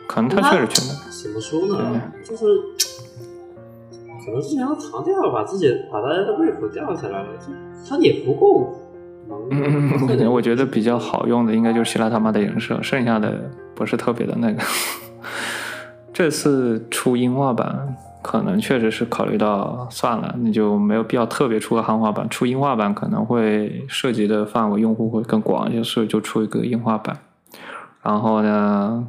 [0.06, 0.94] 可能他确实缺的。
[1.24, 2.02] 怎么说呢？
[2.28, 2.46] 就是
[4.26, 7.54] 可能之前他糖掉了，把自己把大家的胃口吊起来了，就
[7.88, 8.74] 他也不够
[9.28, 9.48] 萌。
[9.52, 14.62] 嗯，我觉得比较好用的应该就是希腊他妈的人设，剩下的不是特别的那个。
[16.14, 22.30] 这次出英化版，可能确实是考虑到算了，那就没有必要特别出个汉化版。
[22.30, 27.18] 出英化版可能会涉及的范围用户会更广一些，所以就出一个英化版。
[28.04, 29.08] 然后呢，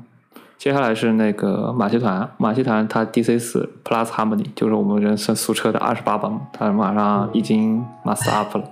[0.57, 8.65] 接下来是那个马戏团，马戏团它 DC 四 Plus Harmony 就是我们人生俗车的二十八版，它马上已经 Master Up 了，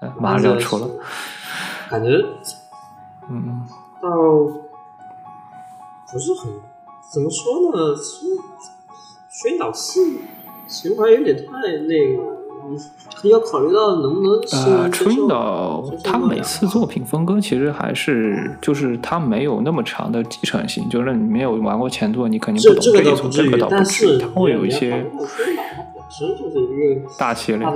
[0.00, 0.88] 呃马上就要出了。
[1.90, 2.10] 感觉
[3.28, 3.66] 嗯，
[4.00, 4.08] 到
[6.12, 6.52] 不是很
[7.12, 7.94] 怎么说呢？
[7.96, 8.36] 其实
[9.28, 10.18] 宣导四
[10.66, 11.52] 情怀有点太
[11.88, 12.41] 那个，你
[13.24, 25.06] 要考虑到能不能吸呃，引春岛他每次作品风格其实还是就是他没有那么长的继承性，就是你没有玩过前作，你肯定不懂这这个倒不至于这个倒，不但至于，是它会有一些
[27.18, 27.66] 大系列，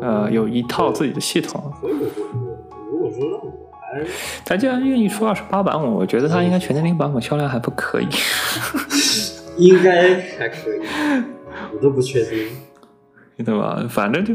[0.00, 1.72] 呃，有一套自己的系统。
[4.44, 8.06] 他既然愿意出二十八版，我觉得他应该全年龄版本销量还不可以。
[9.58, 10.80] 应该还可以，
[11.74, 12.48] 我都不确定。
[13.44, 13.84] 对吧？
[13.88, 14.34] 反正就，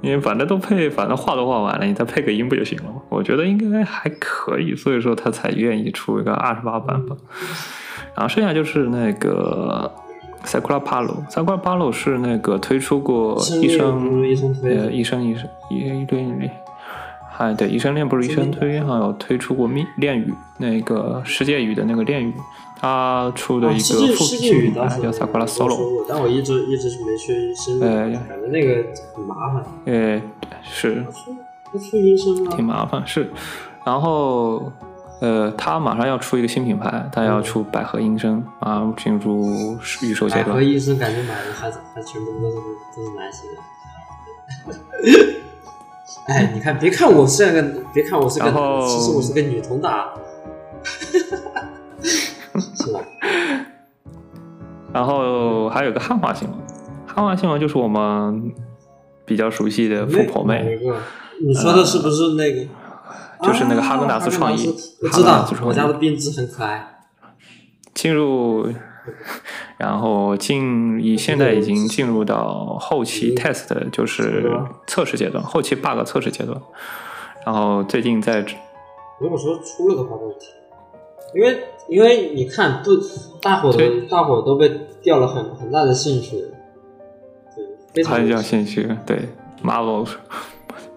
[0.00, 3.00] 因为反正都配，反正画都画完了，你再配个音不就行了吗？
[3.08, 7.16] 我觉得应该还可以，所以说他才愿意出一个二十八版本。
[8.14, 9.90] 然后剩下就是那个
[10.44, 16.50] Sakura Palo，Sakura Palo 是那个推出过医生医生推呃医生医生医一对一
[17.30, 22.34] 还对医生恋不是医生推，还有推出过蜜恋语那个世界语的那个恋语，
[22.82, 26.04] 他出的一个副品牌语当时叫 Sakura Solo。
[26.08, 29.64] 但我一直一直是没去深入，呃感觉那个很麻烦。
[29.84, 30.20] 呃，
[30.64, 31.04] 是
[31.64, 33.30] 他出医生挺，麻烦，是。
[33.84, 34.72] 然后，
[35.20, 40.62] 呃，他马上要出一个新品牌，他要出百合音声，马上进入预售阶段百合。
[40.62, 42.56] 医生感觉买的还还全部都是
[42.96, 43.60] 都是男性的。
[46.26, 47.62] 哎，你看，别看我是个，
[47.94, 48.50] 别看我是个
[48.88, 50.12] 其实我是个女同打，
[52.60, 53.00] 是吧？
[54.92, 56.58] 然后还有个汉化新闻，
[57.06, 58.52] 汉化新闻就是我们
[59.24, 60.78] 比较熟悉的富婆哪妹，
[61.46, 62.68] 你说的是不是那个？
[63.42, 64.72] 就是那个哈根达斯创意
[65.02, 67.00] 我知道我家的编织很可爱。
[67.92, 68.68] 进入，
[69.78, 74.48] 然后进以现在已经进入到后期 test，就是
[74.86, 76.56] 测试阶段，后期 bug 测试阶段。
[77.44, 78.46] 然后最近在
[79.18, 80.16] 如果说出了的话，
[81.34, 82.90] 因为因为你看，不，
[83.40, 84.70] 大伙对的大伙都被
[85.02, 86.36] 掉了很很大的兴趣，
[87.56, 90.18] 对，非常他叫兴趣，对是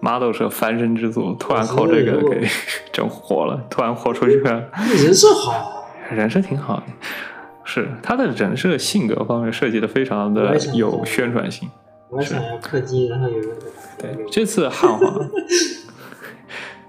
[0.00, 2.46] Marvel 是翻身之作，突然靠这个给
[2.92, 4.70] 整火了，突然火出去了，
[5.04, 6.82] 人设好， 人设挺好的，
[7.64, 11.68] 是他的人设性格方面设计的非常的有宣传性。
[12.08, 13.62] 我想要氪金，然后有那个
[13.98, 15.12] 对，这次汉化，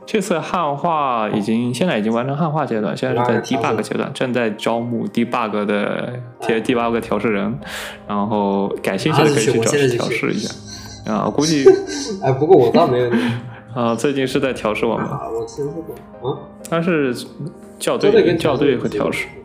[0.08, 7.60] 这次汉化已经现在已经完成汉化阶段，现在是在 debug 阶段，正在招募 debug 的贴 debug 调试人，
[8.08, 10.50] 然后感兴趣的可以去找调试一下。
[11.12, 11.66] 啊，我估计
[12.24, 13.12] 哎，不过我倒没有
[13.76, 16.40] 啊，最近是在调试我们，啊，我听说过啊，
[16.70, 17.14] 他是
[17.78, 19.44] 校对校对和和调试，嗯，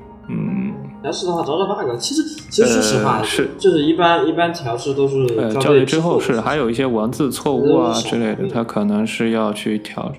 [1.03, 10.13] 调试的话找找 bug，其实其实说实话呃是就是一般一般调试都是呃，校校对之之后是还有一些文字错误啊嗯之类的，它可能是要去调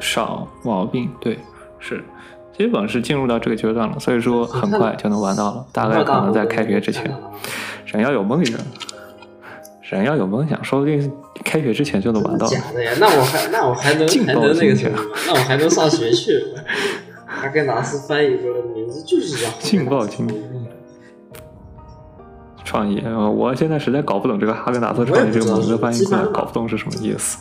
[0.00, 1.38] 少毛病，对，
[1.78, 2.02] 是。
[2.56, 7.04] 基本是进入到这个阶段了，所以说很快就能玩到了，大概可能在开学之前。
[7.84, 8.58] 人要有梦想，
[9.82, 11.12] 人要有梦想，说不定
[11.44, 12.52] 开学之前就能玩到了。
[12.52, 12.92] 假的呀？
[12.98, 14.98] 那我还那我还能还能那个什么？
[15.26, 16.32] 那我还能上学去？
[17.46, 20.26] 哈根达斯翻译过来的名字就是叫劲爆劲
[22.64, 27.38] 创意，呃我现在实在搞不懂这个哈根达斯创意这个名字翻译过来，搞不懂是什么意思。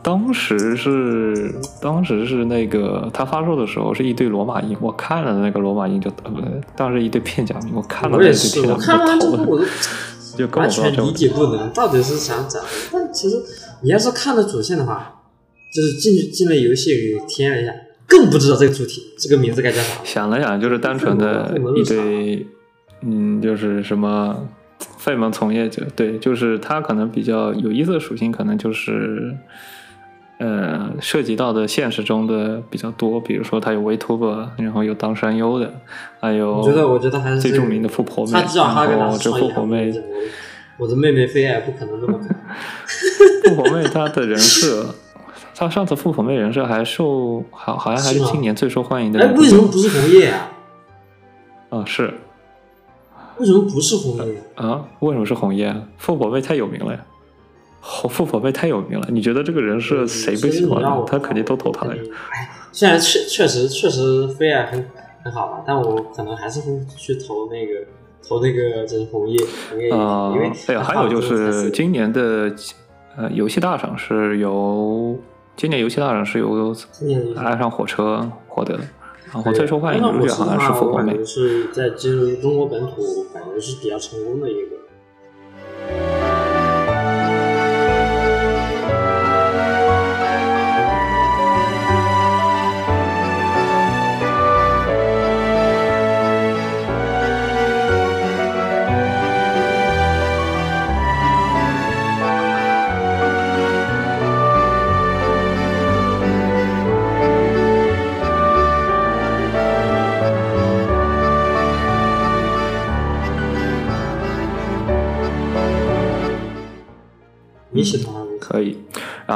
[0.00, 1.52] 当时是
[1.82, 6.32] 当时是那个他发售的时候是一堆罗马音，我看了那个罗马音就呃
[6.76, 9.64] 当时一堆片假名，我看了那堆片假看完之后名就头疼，我都
[10.36, 13.02] 就根完全理解不能，到底是想讲什么。
[13.02, 13.42] 但其实
[13.80, 15.15] 你要是看了主线的话，
[15.76, 17.72] 就是进去进了游戏里体验了一下，
[18.06, 20.00] 更不知道这个主题这个名字该叫啥。
[20.04, 22.46] 想了想，就是单纯的一堆，
[23.02, 24.48] 嗯，就是什么
[24.96, 29.36] 费蒙从业者，对，就是他可能比较有意思的属性，可能就是，
[30.38, 35.74] 呃，涉及到的现实中的比较多，比如说他有 Vtuber，然后有当声优的，
[36.20, 39.92] 还有我觉得，我觉得还是最著名的富婆妹，他至少这富婆妹，
[40.78, 42.56] 我我的妹妹菲爱不可能那么可爱。
[43.50, 44.94] 富婆妹她的人设。
[45.56, 50.52] 她上次富婆妹人设还受好，好像还是今年最受欢迎的哎，为什么不是红叶啊？
[51.70, 52.12] 啊，是，
[53.38, 54.42] 为什么不是红叶？
[54.54, 54.84] 啊？
[55.00, 55.82] 为什么是红叶啊？
[55.96, 57.00] 傅宝贝太有名了呀！
[57.80, 61.04] 好，傅宝贝太有名了，你觉得这个人设谁不喜欢的？
[61.06, 61.94] 他肯定都投他呀。
[62.32, 64.86] 哎，虽然确确实确实飞啊很
[65.24, 67.72] 很好吧，但我可能还是会去投那个
[68.28, 69.38] 投那个就是红叶
[69.70, 72.54] 红叶，啊因为，哎呀，还有就是今年的
[73.16, 75.18] 呃游戏大赏是由
[75.56, 78.84] 今年游戏大赏是由今年的爱上火车获得的，
[79.32, 81.24] 然后最受欢迎的日剧好像是复活美。
[81.24, 84.75] 是在进入中国本土，感觉是比较成功的一个。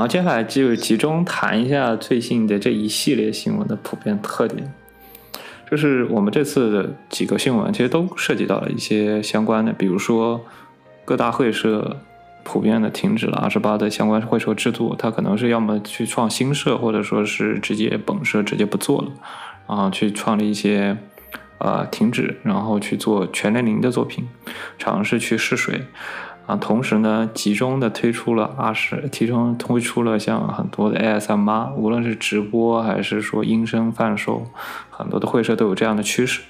[0.00, 4.72] 然后接下来就集中谈一下最近的这一系列新闻的普遍特点。
[5.70, 10.40] 就是我们这次的几个新闻，其实都涉及到了一些相关的，比如说
[11.04, 11.98] 各大会社
[12.44, 19.12] 普遍的停止了二十八的相关会社制度，它可能是要么去创新社，或者说是直接本社直接不做了，
[19.68, 20.96] 然后去创立一些
[21.58, 24.26] 呃停止，然后去做全年龄的作品，
[24.78, 25.82] 尝试去试水。
[26.50, 34.42] 啊，同时呢，集中的推出了二十，集中推出了像很多的 ASMR，无论是直播还是说音声贩售，
[34.90, 36.40] 很多的会社都有这样的趋势。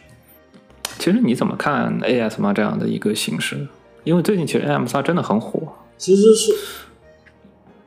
[0.99, 3.69] 其实你怎么看 ASMR 这样的一个形式？
[4.05, 5.61] 因为最近其实 ASMR 真的很火。
[5.99, 6.55] 其实是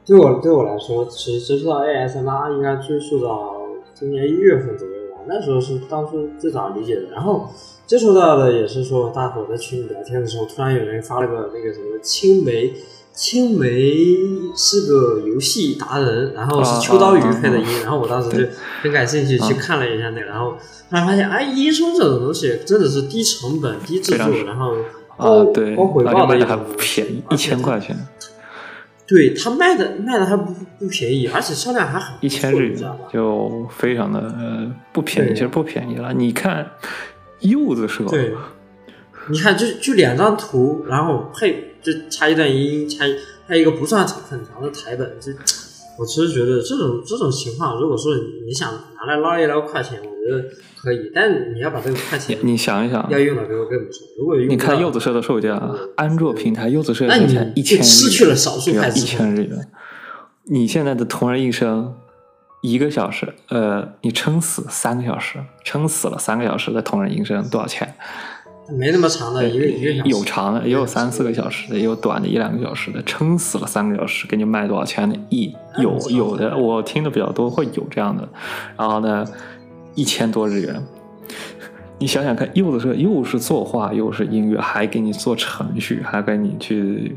[0.06, 3.56] 对我对我来说，其实接触到 ASMR 应该追溯到
[3.96, 4.93] 今年一月份左右，
[5.28, 7.04] 那时候是当初最早理解的。
[7.12, 7.50] 然后
[7.86, 12.74] 接触到的也是说，大伙在群里聊天的时候，突然有人发了个那个什么青梅。
[13.16, 13.70] 青梅
[14.58, 18.44] 是个游戏达人，然后是秋刀鱼配的音，然后我当时就
[18.82, 20.54] 很感兴趣去看了一下那个，然后
[20.90, 24.74] 突然发现，哎，音声这种东西真的是低成本、低制作，然后
[25.18, 27.96] 啊，对，高回报的一种而且卖的还不便宜，一千块钱，
[29.06, 32.92] 对他卖的卖的还不不便宜，而且销量还很一千日元？
[33.12, 36.14] 就非常的呃不便宜，其实不便宜了。
[36.14, 36.72] 你看
[37.40, 38.34] 柚子社，对，
[39.28, 45.32] 你看就就两张图，然后配就插一段音，插一还有一个不算很长的台本，就
[45.98, 50.44] 我其实觉得这种这种情况，如果说你你想拿来捞一捞快钱，我觉得
[50.82, 54.08] 可以，但你要把这个快钱你想一想，要用到给我更不错。
[54.18, 55.62] 如果用你看柚子社的售价，
[55.96, 59.68] 安卓平台柚子社那你才一千就失去了少数派一千日元。
[60.46, 61.96] 你现在的同人一生
[62.62, 67.96] 一个小时，呃，你撑死三个小时，撑死了三个小时的同人一生多少钱？
[68.70, 75.16] 没那么长的一个一个小时，有长的，也有三四个小时的，也有短的一两个小时的，撑死了三个小时，给你卖多少钱的？
[75.30, 78.28] 一有有的，我听的比较多，会有这样的。
[78.78, 79.26] 然后呢，
[79.96, 80.82] 一千多日元。
[82.00, 87.16] 你想想看，柚子社又是作画，又是音乐，还给你做程序，还给你去，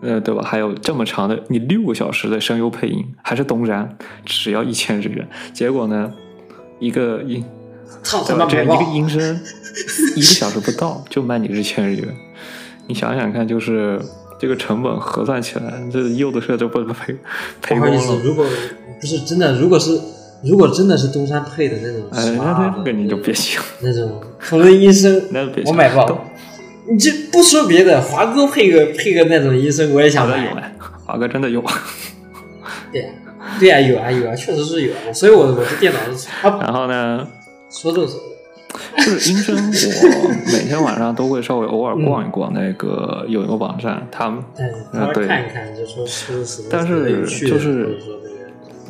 [0.00, 0.42] 呃，对吧？
[0.44, 5.26] 还有这么长的，你六个小时的声优配音，还是东山，只要一千日元。
[5.52, 6.12] 结果呢，
[6.78, 7.44] 一个音。
[8.02, 8.46] 操他对吧？
[8.50, 8.74] 这一个！
[8.92, 9.40] 音声
[10.16, 12.08] 一个小时不到就卖你一千日元，
[12.86, 14.00] 你想想看，就是
[14.38, 17.16] 这个成本核算起来，这柚子社就不赔
[17.62, 18.20] 赔光不好意思，了。
[18.22, 18.46] 如果
[19.00, 19.98] 不是真的，如果是
[20.44, 26.24] 如果真的是东山配的那种哎，那那个你就别信了，那种同人音声， 那别信我买不到。
[26.90, 30.36] 你这不说别的，华哥配个配个那种音声，我也想买。
[30.52, 30.62] 华哥
[31.06, 31.62] 华哥真的有。
[32.90, 33.08] 对呀、
[33.60, 35.12] 对呀、有啊有啊，确实是有啊。
[35.14, 37.26] 所以我我这电脑是啊，然后呢，
[37.72, 38.20] 说这说。
[38.96, 44.66] 就是音声，我每天晚上都会稍微偶尔逛一逛那个有一个网站，他们嗯，
[45.02, 45.26] 啊对。
[45.26, 47.98] 看一看，就说是但是就是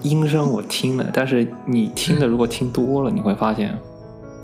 [0.03, 3.76] 音声我听了，但是你听的如果听多了，你会发现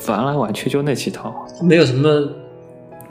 [0.09, 1.47] 玩来玩去就那几套。
[1.62, 2.28] 没有什么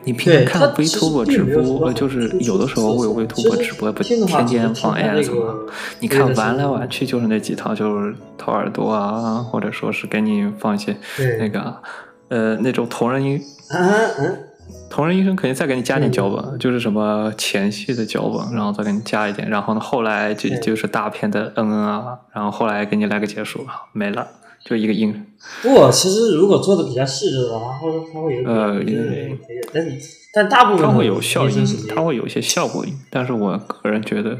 [0.07, 5.53] 你平时看 VTuber 直播，就是有的时候会有 VTuber 直播，不天天放 AS 个嘛？
[5.99, 10.95] 你看玩来玩去就是那几套，就是掏耳朵啊，或者说是给你放一些
[11.39, 11.75] 那个
[12.29, 13.37] 呃那种同人音
[14.89, 20.59] 同人医生肯定再给你加点嗯脚本，就是什么前戏的脚本，然后再给你加一点，然后呢后来就对。
[20.59, 24.25] 就是大片的嗯嗯啊，然后后来给你来个结束，没了，
[24.67, 25.25] 就一个音。
[25.61, 28.81] 不过其实如果做的比较细致的话，或者它会有呃
[29.73, 29.97] 但是
[30.33, 34.37] 但大部分它会有效音它会有一些效果音，但是我个人觉得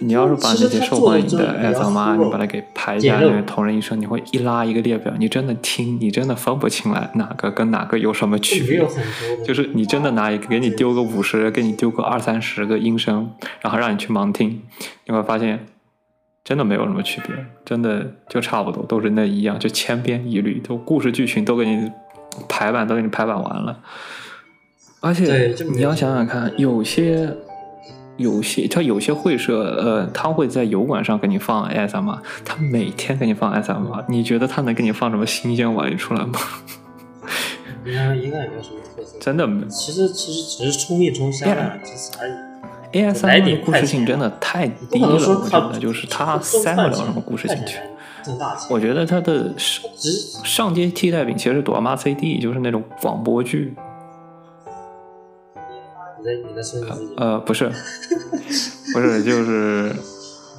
[0.00, 8.86] 你要是把那些受欢迎的 S M R，你把它它给排一下那个同人医生，你会一拉一个列表，你真的听，你真的分不清来哪个跟哪个有什么区别
[9.44, 14.62] 就是你真的拿一个给你丢个五十，给你丢个二三十个音声，然后让你去盲听，
[15.06, 15.66] 你会发现
[16.44, 17.34] 真的没有什么区别，
[17.64, 21.90] 真的就差不多，都是那一样，就千篇一律，都故事剧情都给你
[22.46, 23.80] 排版都给你排版完了。
[25.00, 27.34] 而且你要想想看，有些
[28.18, 36.38] 有些它有些会社，呃，他会在油管上给你放 SMR，他每天给你放 SMR，你觉得他能给你放什么新鲜玩意出来吗？
[37.86, 39.18] 应该应该也没有什么特色。
[39.18, 39.66] 真的没。
[39.68, 42.32] 其实其实只是冲一冲香啊，其实而已。
[42.94, 47.78] A S 来 M 点的故事性真的太低了，我觉得就是它塞不了什么故事进去。
[48.70, 49.84] 我觉得它的上
[50.44, 53.74] 上阶替代品其实是朵妈 C D，就是那种广播剧。
[57.18, 57.68] 呃，不是，
[58.94, 59.92] 不是，就是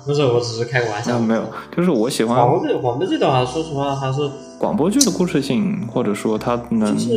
[0.06, 1.18] 不是，我只是开个玩啊，笑。
[1.18, 1.44] 没有，
[1.76, 4.30] 就是我喜欢广播剧，广播剧的话，说实话还是
[4.60, 7.12] 广播剧的故事性，或者说它能就是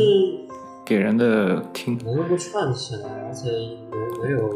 [0.83, 3.49] 给人的听能够串起来，而且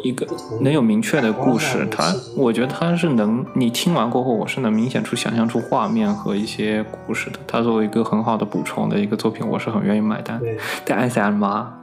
[0.03, 0.27] 一个
[0.61, 7.39] 能有明确的故事，它我觉得它是能，你听完过后，我是能明显出想象出画面和一些故事的。
[7.47, 10.39] 它作为一个很好的补充的一个作品，我是很愿意买单。
[10.39, 11.73] 对，但 S M R，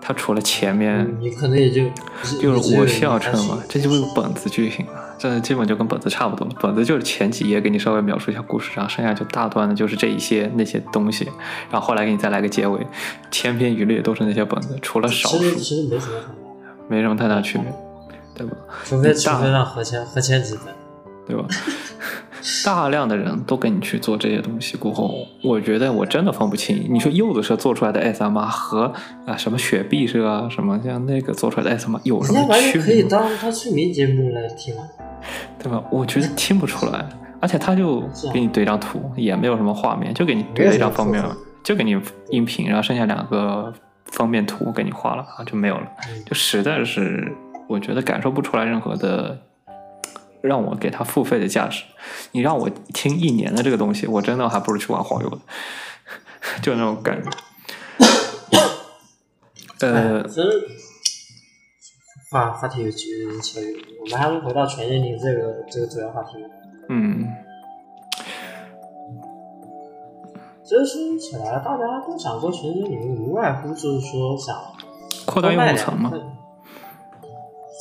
[0.00, 1.82] 它除了前面你可能也就
[2.40, 6.54] 就是我笑称嘛，这就是本子剧情啊，这基本就跟本子差不多了。
[6.60, 11.24] 本子就是前几页给你稍微描述一下故事，然后剩下就大段的就是这一些那些东西，
[11.70, 12.86] 然后后来给你再来个结尾，
[13.30, 16.43] 千篇一律都是那些本子，除了少其实数其实没什么很大，
[16.88, 17.66] 没什么太大区别，
[18.36, 18.56] 对吧？
[18.84, 20.72] 除非你大除非让何谦何谦几分，
[21.26, 21.46] 对吧？
[22.62, 26.86] 大量的人都跟你去做这些东西过后，我觉得我真的分不清。
[26.90, 28.92] 你说柚子社做出来的 S M 和
[29.24, 33.02] 啊什么雪碧社啊什么像那个做出来的 S M 有什么区别可以？
[33.04, 34.84] 当他催眠节目来听啊。
[35.58, 35.82] 对吧？
[35.90, 37.08] 我觉得听不出来，
[37.40, 41.24] 而且他就给你怼张图，也没有什么画面，就给你怼了一张封面
[41.62, 43.72] 就给你音频，然后剩下两个
[44.14, 45.86] 封面图给你画了啊，就没有了。
[46.08, 47.30] 嗯就实在是
[47.68, 49.38] 我觉得感受不出来任何的
[50.40, 51.84] 让我给他付费的价值。
[52.32, 55.38] 你让我听一年的这个东西，我真的还不如去玩黄油的，
[56.62, 57.30] 就那种感觉。
[59.80, 60.46] 呃哎，真
[62.30, 66.30] 话话题有有点扯远，我们还是回到全年龄这个这个主要话题。
[66.88, 67.26] 嗯，
[70.64, 74.56] 其实说起来，大家都想做全职，你们，无外乎就是说想
[75.26, 76.24] 扩大用户层嘛多卖。
[76.24, 76.36] 两份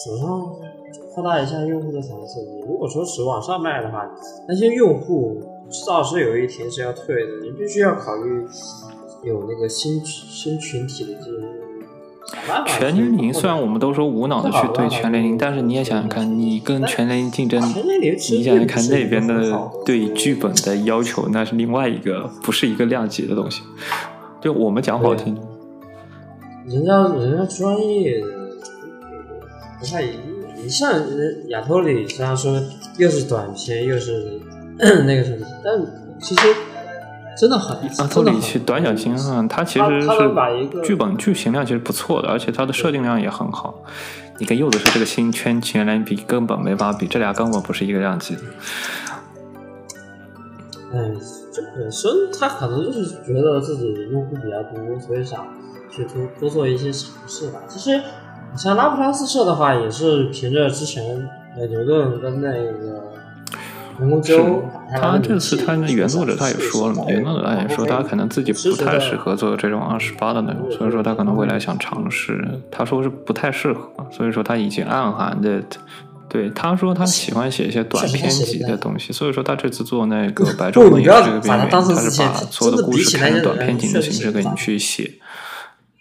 [0.06, 0.28] 首先
[1.14, 2.42] 扩大一下用户的层次。
[2.42, 4.06] 你如果说只往上卖的话，
[4.50, 8.46] 那些用户迟早是有一天是要退的，你必须要考虑
[9.24, 11.63] 有那个新新群体的进入。
[12.66, 23.62] 全年龄虽然我们都说无脑的去对全年龄，但是你也想想看，你跟全年龄竞争，你想想看那边的对剧本的要求，那是另外一个，不是一个量级的东西。
[24.42, 25.38] 就我们讲好听，
[26.68, 28.24] 人家人家专业
[29.80, 30.10] 不太一
[30.62, 32.60] 你像人亚托里，虽然说
[32.98, 34.40] 又是短片又是
[35.06, 35.80] 那个什么，但
[36.22, 36.42] 其实
[37.38, 40.08] 真的很阿托里奇短小精悍，它其实是
[40.84, 43.84] 剧本剧情量其实不错的，而且它的设定量也很好。
[44.40, 48.42] 你跟柚子是这个新圈全年龄比，根本没法比，这俩根本不是一个量级的。
[50.92, 51.20] 嗯，
[51.52, 55.46] 这本身他可能就是觉得自己用户比较多，所以想
[55.90, 57.60] 去多多做一些尝试吧。
[57.68, 57.98] 其实
[58.52, 63.13] 你像拉普拉斯社的话，也是凭着之前呃牛顿跟那个
[64.24, 64.40] 是，
[64.96, 75.62] 他这次他的原作者他也说了嘛，原作者他也说他可能自己不太适合做这种二十八的内容，所以说他可能未来想尝试，他说是不太适合，所以说他已经暗含的。
[76.30, 85.12] 对，他说他喜欢写一些短篇集的东西，所以说他这次做那个《白昼梦你不要游》这个边缘，他是把所有的故事看成短篇集的形式给你去写。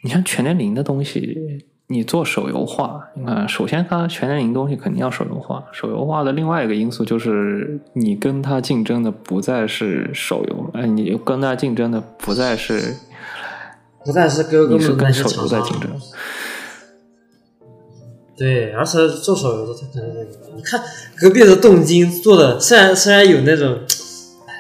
[0.03, 5.63] 你像全年龄的东西，你做手游化，你看，首先它全年龄东西肯定要手游化。
[5.71, 12.97] 手游化的另外一个因素就是，你跟它竞争的不再是手游，哎，你跟它竞争的不再是
[14.05, 15.91] 不再是哥哥你是跟手游在竞争。
[18.35, 20.27] 对，而且做手游的他可能，
[20.57, 20.81] 你看
[21.17, 23.79] 隔壁的动金做的，虽然虽然有那种，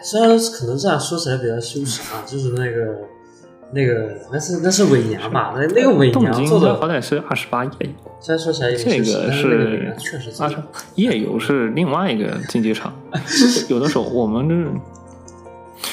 [0.04, 3.08] 虽然可能这样说起来比较羞耻啊，就是那个
[3.74, 7.88] 那个那是那是伪娘吧，那那个伪娘做的，好歹是二十八页游，
[8.20, 10.56] 虽然说起来有这个是确实做二十
[10.96, 12.92] 页游是另外一个竞技场。
[13.68, 14.48] 有的时候我们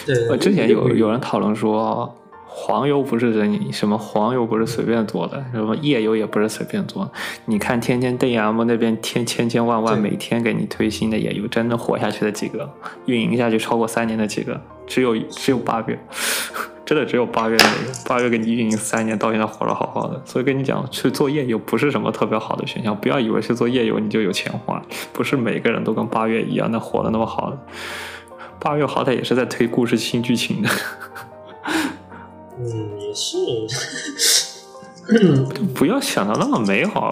[0.05, 2.13] 这对，呃，之前有有人讨论说，
[2.45, 7.11] 黄油不是人什么黄油不是随便做的，什么页游也不是随便做的。
[7.45, 12.69] 你看天天 DM 那边天千千万万每天给你推新的页游，真的活下去的几个，
[13.05, 15.97] 运营下去超过三年的几个，只有只有八月，
[16.89, 17.55] 真的只有八月，
[18.07, 20.19] 八月跟你运营三年，到现在活得好好的。
[20.25, 24.81] 所以跟你讲，去做夜游不是什么特别好的选项，不要以为去做夜游你就有钱花，
[25.13, 27.59] 不是每个人都跟八月一样能活得那么好的。
[28.59, 30.69] 八月好歹也是在推故事新剧情的。
[32.57, 34.48] 嗯，也是。
[35.73, 37.09] 不要想的那么美好，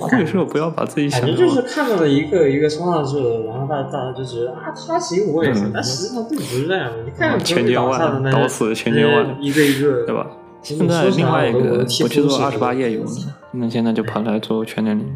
[0.00, 7.02] 会社不要把自己想的感觉就是看到了一个一个冲上去了，然后大大家就觉得啊，他行我也行，嗯但实际上并不是这样的。
[7.04, 10.26] 你看千千万刀死千千万，一个一个，对吧？
[10.62, 13.10] 现在另外一个我去做二十八页游游了，
[13.52, 15.06] 那现在就跑来做全年龄。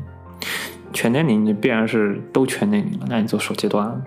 [0.93, 4.03] 全年龄你必然是都全年龄了，那你做手机端，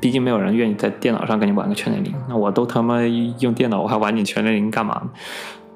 [0.00, 2.12] 毕竟没有人愿意在电脑上跟你玩个全年龄。
[2.28, 3.02] 那我都他妈
[3.40, 5.10] 用电脑，我还玩你全年龄干嘛？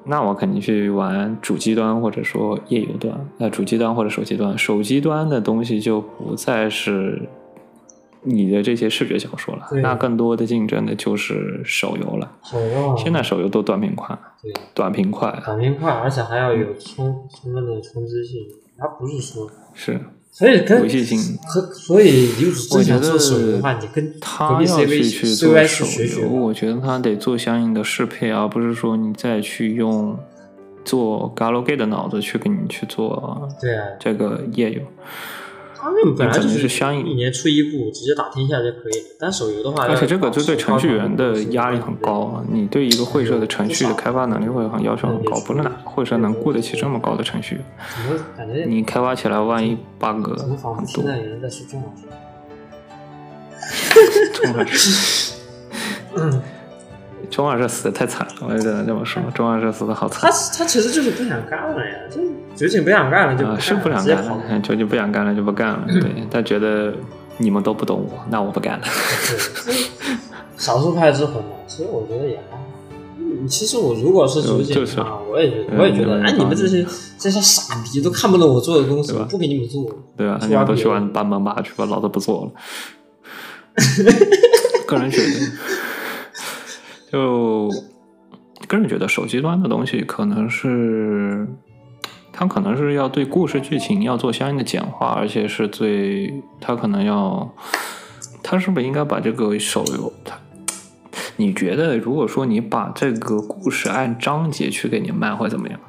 [0.05, 7.29] 那我肯定去玩主机端或者说页游端，那主机端或者手机端，手机端的东西就不再是
[8.23, 12.31] 你的这些视觉小说了，那更多的竞争的就是手游了。
[12.43, 18.41] 手游啊，现在手游都短平快，对短平快短平快，而且还要有充充分的冲击性，
[18.77, 19.99] 它不是说，是
[20.31, 21.37] 所以跟游戏性。
[21.43, 25.85] 和所以你如果我觉得真想做手游的话，你跟他要 CV 去去做手
[26.21, 26.29] 游。
[26.29, 30.17] 我觉得他得做相应的适配，而不是说你再去用
[30.83, 34.81] 做 Galgame 的脑子去给你去做对啊，这个页游。
[35.81, 39.15] 他们本来就是相应一年出一部，直接打天下就可以了。
[39.19, 42.45] 但手游的话，而且这个就对程序员的压力很高啊！
[42.47, 47.59] 你对一个会社的程序的开发能力会很要求很高，不是哪个会社能雇得起这么高的程序
[48.37, 51.91] 感觉你开发起来万一 bug 很多现，在有人在说中文？
[54.33, 55.35] 中二社，
[56.15, 56.41] 嗯，
[57.29, 60.21] 中二社死的太惨了，我就只能这么说，中二社死的好惨。
[60.21, 65.83] 他他其实就是不想干了呀，就是酒井不想干了就啊，是不想干了，嗯究竟不想干了就不干了。
[66.01, 66.93] 对，他觉得
[67.37, 68.85] 你们都不懂我，那我不干了。
[70.57, 72.63] 少数派之魂嘛，其实我觉得也还好。
[73.17, 76.85] 嗯，其实我如果是酒井就是的话，我也觉得，嗯我也觉得，哎，嗯你们这些
[77.17, 79.83] 这些傻逼都看不懂我做的东西，我不给你们做，
[80.17, 80.37] 对吧？
[80.41, 82.51] 你们都去玩搬门吧去吧，老子不做了。
[84.85, 85.29] 个人觉得，
[87.11, 87.69] 就
[88.67, 91.45] 个人觉得手机端的东西可能是，
[92.31, 97.53] 它可能是要对故事剧情要做相应的简化，而且是最，它可能要，
[98.41, 100.37] 它是不是应该把这个手游它？
[101.35, 105.79] 你觉得，如果说你把这个故事按章节去给你卖，会怎么样？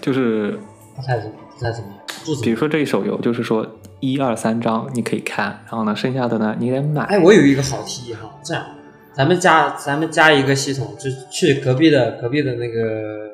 [0.00, 0.60] 就是
[0.94, 3.66] 不太怎么不太怎么样，不怎么比如说这一手游，就是说
[4.00, 7.02] 一二三章你可以看，然后呢，剩下的呢你得买。
[7.04, 8.64] 哎，我有一个好提议哈，这样，
[9.18, 13.32] 咱们加咱们加一个系统，就去隔壁的隔壁的那个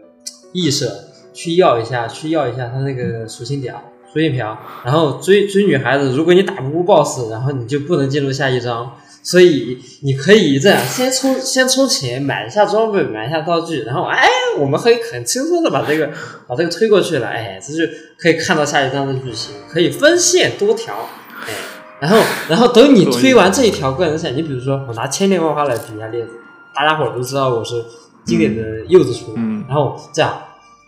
[0.54, 0.90] 异社
[1.34, 3.74] 去要一下，去要一下他那个属性点、
[4.10, 8.94] 属性条，然后追追女孩子，如果你打不过 BOSS，然后你就不能进入下一章。
[9.22, 14.28] 所以你可以这样，先充先充钱买一下装备，买一下道具，然后哎，
[14.58, 16.10] 我们可以很轻松的把这个
[16.46, 21.08] 把这个推过去了，哎，这就可以看到下一章的剧情，可以分线多条，
[21.46, 21.54] 哎，
[22.00, 22.18] 然后
[22.48, 26.28] 然后等你推完这一条个人赛，你比如说我拿千变万化来举一下例子，
[26.74, 27.84] 大家伙儿都知道我是
[28.24, 30.32] 经典的柚子厨，嗯然后这样。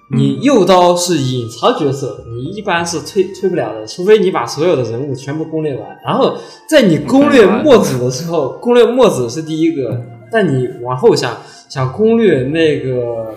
[0.09, 5.99] 你右刀是隐藏角色，你一般是推推不了的，除非你把所有的人物全部攻略完。
[6.05, 6.39] 然后
[6.69, 10.01] 在你攻略墨子的时候，攻略墨子是第一个，
[10.31, 11.37] 但你往后想
[11.69, 13.35] 想攻略那个，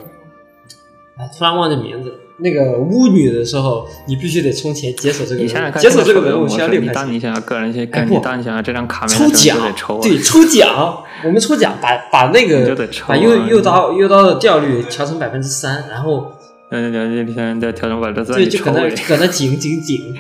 [1.18, 6.92] 哎，突然忘记名字，那个巫女的时候，你必须得充钱解锁这个，你想想看，解锁这个文物需要六块钱。
[6.92, 9.58] 你当你想要个人先，哎不你当你想要这张卡面抽奖
[10.02, 12.76] 对，抽奖，我们抽奖，把把那个啊
[13.08, 16.32] 把右右刀右刀的掉率调成百分之三，然后
[16.72, 20.16] 嗯，你你现在调整把这算对，就搁那搁那紧紧紧，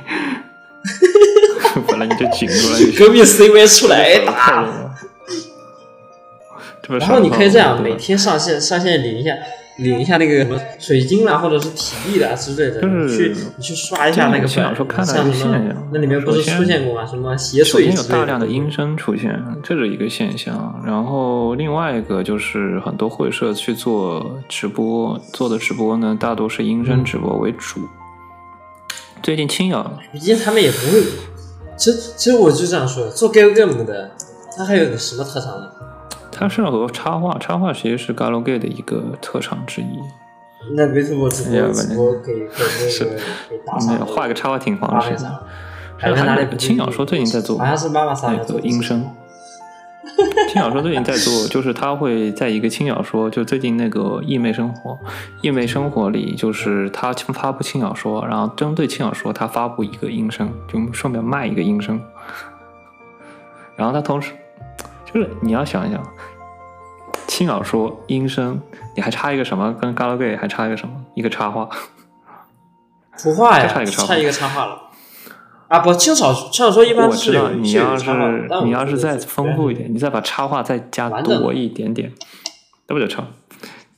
[1.87, 4.67] 本来 你就紧 出来，隔壁 CV 出来打
[6.99, 9.31] 然后你可以这样，每天上线上线领一下
[9.79, 17.05] 领一下那个什么水晶啦，或者是体力啦之类的，就是你去你去刷一下那个本，小说看到现象那里面不是出现过吗？
[17.05, 20.81] 什么邪首先有大量的的阴声出现，这是一个现象。
[20.85, 27.81] 然后另外一个就是很多会社去做直播，做的直播呢，大多是阴声直播为主。
[29.21, 31.03] 最近青瑶毕竟他们也不会。
[31.77, 34.11] 其实其实我就这样说，做 Gal Game 的，
[34.57, 35.69] 他还有什么特长呢？
[36.39, 39.99] 它适合插画，插画其实是 Galgame 的一个特长之一。
[40.75, 43.15] 那 VTuber 直哎呀播直播可以可以是那个
[43.49, 45.45] 可以打没赏有画个插画挺方式的。
[45.97, 49.05] 还有哪里不青瑶说最近在做好像是妈妈桑那个音声，
[50.47, 54.91] 轻小说最近在做，就是他会在一个轻小说，就最近那个《异妹生活》，
[55.41, 62.01] 《异妹生活》里就是他发布轻小说，然后针对轻小说他发布一个音声，就顺便卖一个音声。
[63.75, 64.33] 然后他同时
[65.05, 66.01] 就是你要想一想，
[67.39, 68.59] 轻小说音声，
[68.97, 69.73] 你还差一个什么？
[69.79, 70.93] 跟 Galgame 还差一个什么？
[71.15, 71.69] 一个插画。
[73.17, 74.81] 图画呀，就差一个插画差一个插画了。
[75.69, 78.11] 啊，不，轻小轻小说一般我知道是有你要是
[78.65, 82.11] 你要是再丰富一点，你再把插画再加多一点点，
[82.89, 83.25] 那不就成？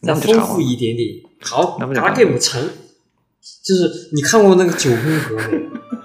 [0.03, 0.61] 再丰富？
[0.61, 1.09] 一点点。
[1.41, 5.63] 好那不就 g a game 成，就是你看过那个九宫格没？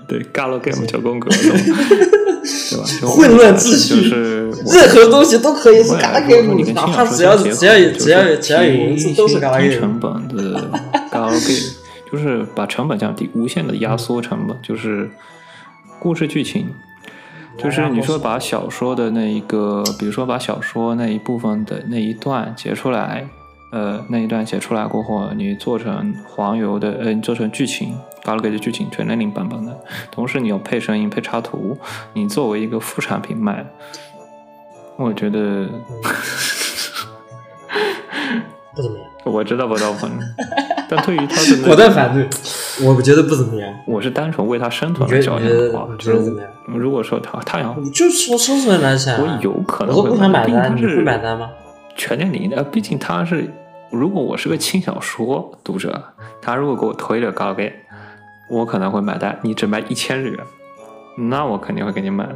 [0.09, 1.29] 对，Galgame 九宫格，
[2.71, 2.85] 对吧？
[3.01, 9.79] 就混乱秩序就是任何东西都可以是未 g 来 a 如果说你 game，跟轻小说哪怕只要只要有只要有只要有文字都是低。
[9.79, 10.71] 成本的
[11.11, 11.73] Galgame，
[12.11, 15.11] 就是把成本降低，无限的压缩成本，就是
[15.99, 16.69] 故事剧情。
[17.59, 23.27] 就是你说把小说的那一个，比如说把小说那一部分的那一段截出来，
[23.71, 27.95] 呃，那一段写出来过后，你做成黄油的，呃，你做成剧情，
[28.25, 29.77] 搞了个剧情全零零版本的，
[30.11, 31.77] 同时你有配声音、配插图，
[32.15, 33.67] 你作为一个副产品卖，
[34.97, 35.69] 我觉得
[38.75, 40.11] 不怎么样， 我知道不到分，
[40.89, 42.29] 但对于他的那果断反对，
[42.87, 43.75] 我觉得不怎么样。
[43.87, 46.51] 我是单纯为他生存你觉而着得你觉得想的话，你就是觉得怎么样？
[46.79, 51.51] 如果说他他要，你就说生存来讲，我有可能会想买单，你会是买单吗？
[51.97, 53.51] 全年龄的，毕竟他是，
[53.91, 56.03] 如果我是个轻小说读者，
[56.43, 57.73] 他如果给我推了高给，
[58.51, 59.39] 我可能会买单。
[59.43, 60.45] 你只卖一千日元，
[61.31, 62.29] 那我肯定会给你买。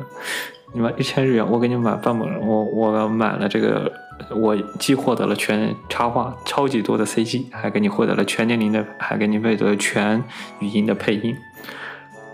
[0.73, 3.93] 你买一千日元，我给你买半本，我我买了这个，
[4.35, 10.23] 我既获得了全插画超级多的 CG，还给你获得了全年龄的，还给你配得了全
[10.61, 11.37] 语音的配音，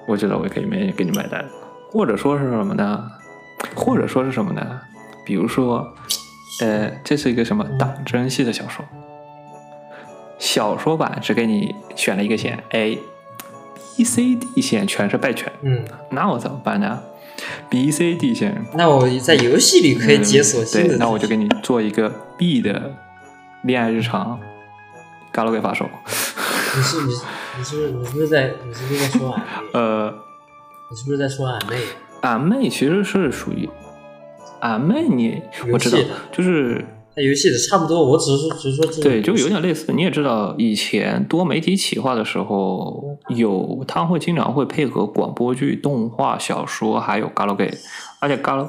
[0.06, 1.44] 我觉得我可以没给你买单。
[1.90, 3.10] 或者说是什么呢？
[3.74, 4.80] 或者说是什么呢？
[5.24, 5.94] 比如说，
[6.60, 8.84] 呃，这是一个什么党争系的小说，
[10.38, 17.02] 小说版只给你选了一个线 A，B、C、D 线全是败犬，嗯，那我怎么办呢
[17.68, 22.94] ？B、C、D 线那我在游戏里可以解锁新的嗯对，那我就给你做一个 B 的
[23.62, 24.40] 恋爱日常，
[25.30, 25.86] 嘎罗给发售。
[26.76, 27.12] 你是你
[27.58, 29.70] 你是不是你是不是在你是不是在说俺妹？
[29.72, 30.14] 呃，
[30.90, 31.76] 你是不是在说俺妹？
[32.22, 33.68] 俺妹其实是属于
[34.60, 35.40] 俺妹你，
[35.72, 35.98] 我知道
[36.32, 36.84] 就是
[37.14, 39.92] 它游戏的差不多，我只是说只是说对，就有点类似。
[39.92, 47.74] 你也知道，以前多媒体企划的时候，有他会经常会配合广播剧、动画、小说，还有 Galgame，
[48.20, 48.68] 而且 Gal，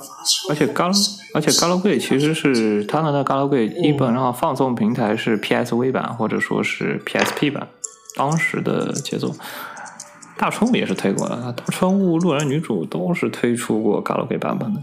[0.50, 7.68] 而且 Gal，而且 Galgame 其实是它的那 Galgame 基本上放送平台是 PSV 版或者说是 PSP 版，
[8.16, 9.34] 当时的节奏。
[10.38, 14.82] 大春物也是推过的，大春物、路人女主都是推出过 Galgame 版本的。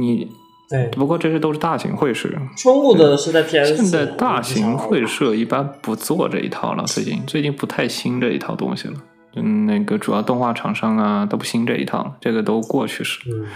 [0.00, 0.28] 你
[0.68, 8.94] 对不过这些都是大型会社，春物的是在 PS，现在大型会社一般不做这一套了，最近最近不太兴这一套东西了。
[9.36, 13.20] 嗯，那个主要动画厂商啊都不兴这一套了，这个都过去式。
[13.30, 13.46] 嗯，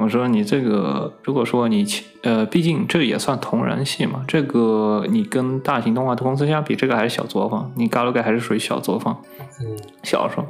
[0.00, 1.84] 我说你这个，如果说你
[2.22, 9.20] 呃，毕竟这也算同人系嘛，这个你跟大型动画公司相比，这个还是小作坊，你 Galgame 还是属于小作坊，
[9.60, 10.42] 嗯，小说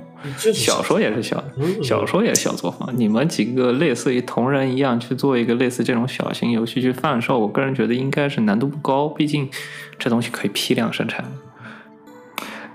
[0.53, 9.51] 小说也是小嗯小说也是小作坊，你们几个类似于同人一样去做一个类似这种小型游戏去贩售，我个人觉得应该是难度不高，毕竟
[9.99, 11.25] 这东西可以批量生产。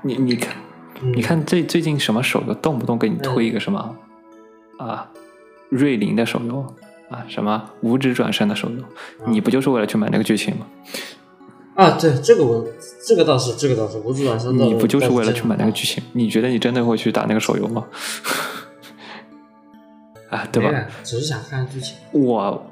[0.01, 0.53] 你你看，
[1.01, 1.13] 嗯。
[1.15, 3.95] 你看最最近什么手游动不动给你推一个什么、
[4.77, 5.09] 啊，
[5.69, 6.65] 瑞麟的手游
[7.09, 8.83] 啊，什么五指转身的手游，
[9.27, 10.65] 你不就是为了去买那个剧情吗？
[11.75, 12.65] 啊，对这个我
[13.05, 16.03] 这个倒是这个倒是，五指转身你不就是为了去买那个剧情？
[16.13, 17.85] 你觉得你真的会去打那个手游吗？
[20.29, 20.87] 啊，对吧？
[21.03, 21.97] 只是想看剧情。
[22.11, 22.65] 我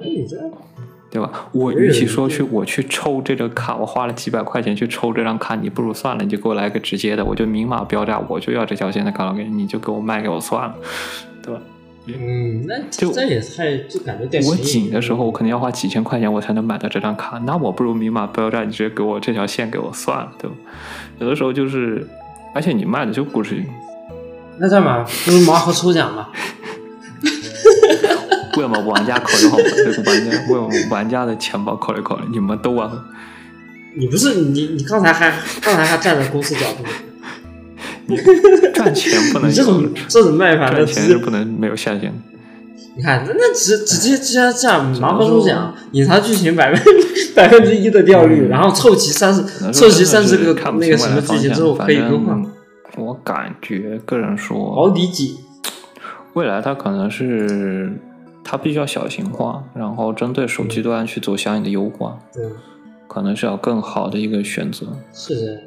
[1.12, 1.48] 对吧？
[1.52, 10.76] 我与其说去我去抽这个卡，我花了几百块钱去抽这张卡，你不如算了，你就给我来个直接的，我就明码标价，我就要这条线的卡我给你，就给我卖给我算了，
[11.44, 11.62] 对吧？
[12.06, 20.56] 嗯，那就这也太就感觉点我紧的时候，我可能要花几千块钱我才能买到这张卡，那我不如明码标价，你直接给我这条线给我算了，对吧？
[21.20, 22.06] 有的时候就是，
[22.54, 23.66] 而且你卖的就故事剧，
[24.58, 26.30] 那这样吧，不如盲盒抽奖吧。
[28.58, 32.92] 为我们玩家考虑好，这个玩家为我们玩家的钱包考虑考虑，你们都玩。
[33.96, 35.32] 你不是你你刚才还
[35.62, 36.84] 刚才还站在公司角度，
[38.74, 42.16] 赚钱不能你这种这种卖法，那赚钱是不能没有下限的。
[42.96, 46.96] 你看，那那直直接直接这样盲盒抽奖，隐藏剧情百分
[47.36, 52.52] 百分之一的掉率，嗯然后凑齐三十可能凑齐三十个那个什么剧情之后可以更换正。
[52.98, 55.34] 我感觉个人好说，理解，
[56.34, 57.92] 未来它可能是
[58.44, 62.44] 它必须要小型化，然后针对手机端去做相应的优化，对，
[63.08, 64.86] 可能是要更好的一个选择。
[65.12, 65.62] 是的。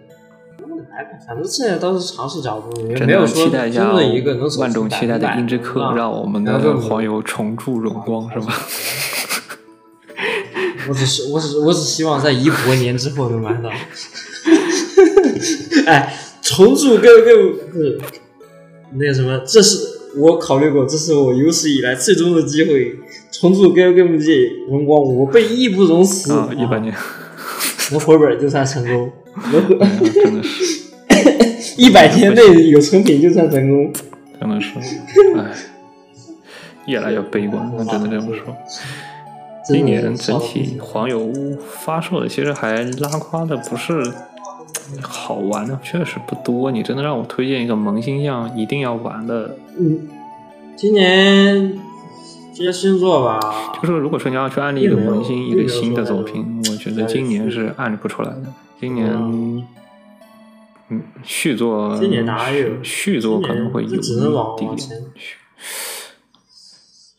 [1.26, 8.46] 反正现在都是尝试角度，也没有说真的一个能手万众期待的音之客课，让我们的黄油重铸荣光，是吗？
[10.88, 13.68] 我只是，我只，我只希望在一百年之后能买到。
[15.86, 17.98] 哎，重铸 QQ 不是
[18.94, 19.78] 那个什么，这是
[20.16, 22.98] 我考虑过，这是我有史以来最终的机会。
[23.32, 26.32] 重铸 QQ 界荣光，我辈义不容辞。
[26.32, 26.94] 啊，一百年，
[27.90, 29.12] 能回本就算成功。
[30.14, 30.75] 真的是。
[31.76, 33.92] 一百天内有成品就算成功，
[34.40, 34.72] 真的是，
[35.36, 35.52] 唉，
[36.86, 38.54] 越来越悲观，那真的这么说。
[39.64, 41.32] 今年整体黄油
[41.68, 44.00] 发售的其实还拉夸的不是
[45.02, 46.70] 好玩的，确实不多。
[46.70, 50.08] 你真的让我推荐一个萌新项一定要玩的，嗯，
[50.76, 51.76] 今年
[52.54, 53.40] 这些新作吧，
[53.82, 58.44] 就是如果说你要去安利一个萌新一个新的作品，我觉得今年是安利不出来的。
[58.80, 59.66] 今年。
[60.88, 64.02] 嗯，续作，今年哪有续作可能会有一点。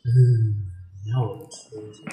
[0.05, 0.55] 嗯，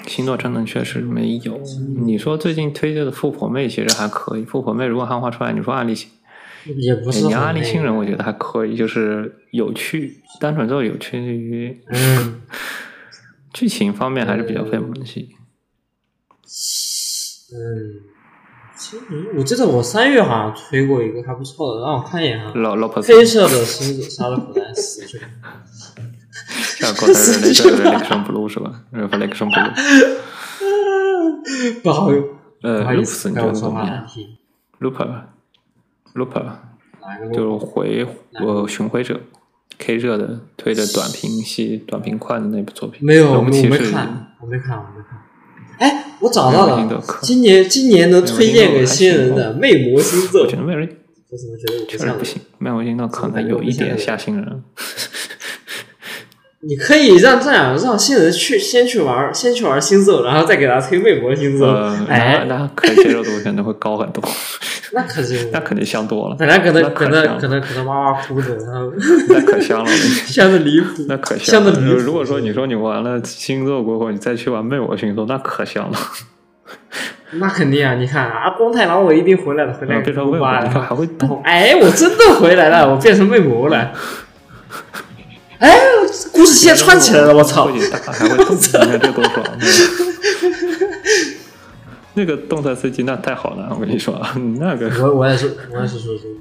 [0.07, 1.61] 星座真的确实没有。
[1.97, 6.09] 你说最近推荐的富婆妹其实还可以，富婆妹如果汉化出来，你说案例新，
[6.77, 7.25] 也不是。
[7.25, 11.81] 你案例新人，我觉得还可以，就是有趣，单纯做有趣于。
[11.87, 12.41] 嗯。
[13.53, 15.29] 剧情方面还是比较费萌系。
[17.53, 18.14] 嗯。
[19.37, 22.51] 我记得我三月好像推过一个还不错的，让我看一眼啊。
[22.55, 25.19] 老老黑色的狮子杀了苦难死去。
[26.77, 28.83] 像刚才那个雷克什 blue 是吧？
[28.91, 29.71] 雷克什 blue。
[31.81, 32.27] 不好用。
[32.63, 34.05] 呃，loops 你觉得怎么样
[34.81, 36.45] ？looper，looper，
[37.33, 39.21] 就是回呃巡回者
[39.77, 43.05] K 热的推的短平系短平快的那部作品。
[43.05, 45.21] 没有，我没看，我没看，我没看。
[45.79, 50.41] 哎，我找到了，今年今年能推荐给新人的《魅魔星座》。
[50.45, 50.87] 我觉得魅魔，
[51.29, 54.45] 我怎么觉得我确实不行，《魅魔星座》可能有一点吓新人。
[56.67, 61.67] 你可以让这样，让新人去先去玩，先去玩星座，然后再给他推魅魔星座。
[62.09, 64.23] 哎，那可接受度可能会高很多。
[64.95, 66.35] 那可是，那肯定香多了。
[66.39, 68.91] 本来可能可能可能可能哇哇哭着，然后
[69.27, 69.91] 那可香了，
[70.25, 71.05] 香的离谱。
[71.09, 71.99] 那可香的离谱。
[71.99, 75.97] 如果说你说你玩了星座过后，你再去玩魅魔星座，那可香了。
[77.37, 77.95] 那肯定啊！
[77.95, 81.41] 你看啊，光太郎我一定回来了，回来变成魅魔，你看还会动。
[81.43, 83.91] 哎，我真的回来了，我变成魅魔了。
[85.59, 85.77] 哎，
[86.31, 87.65] 故事线串起来了，我操！
[87.65, 89.45] 还会动，你看这多爽！
[92.15, 94.19] 那个动态 CG 那太好了，我跟你说，
[94.57, 96.35] 那个我我也是，我也是说这个，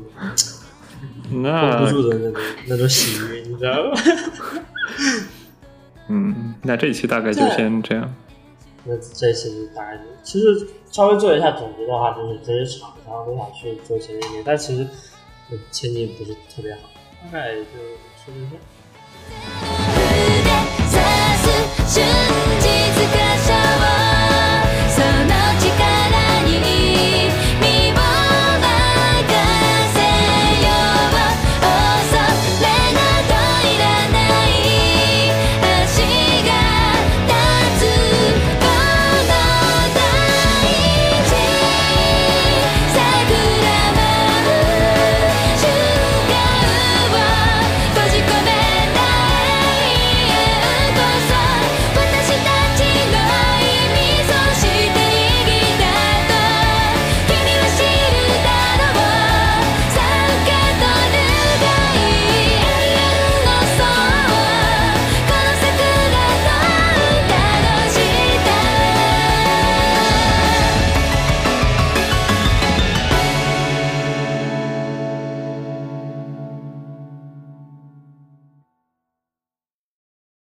[1.42, 3.90] 那不住的那种那种喜悦，你知道吗？
[6.08, 8.14] 嗯，那这一期大概就先这样。
[8.84, 14.86] 那这一期大概就其实稍微做一下总结的话，就是这些厂商都想去做前景，但其实
[15.72, 16.80] 前景不是特别好，
[17.32, 17.62] 大概就
[18.22, 18.34] 说这
[21.88, 22.63] 些。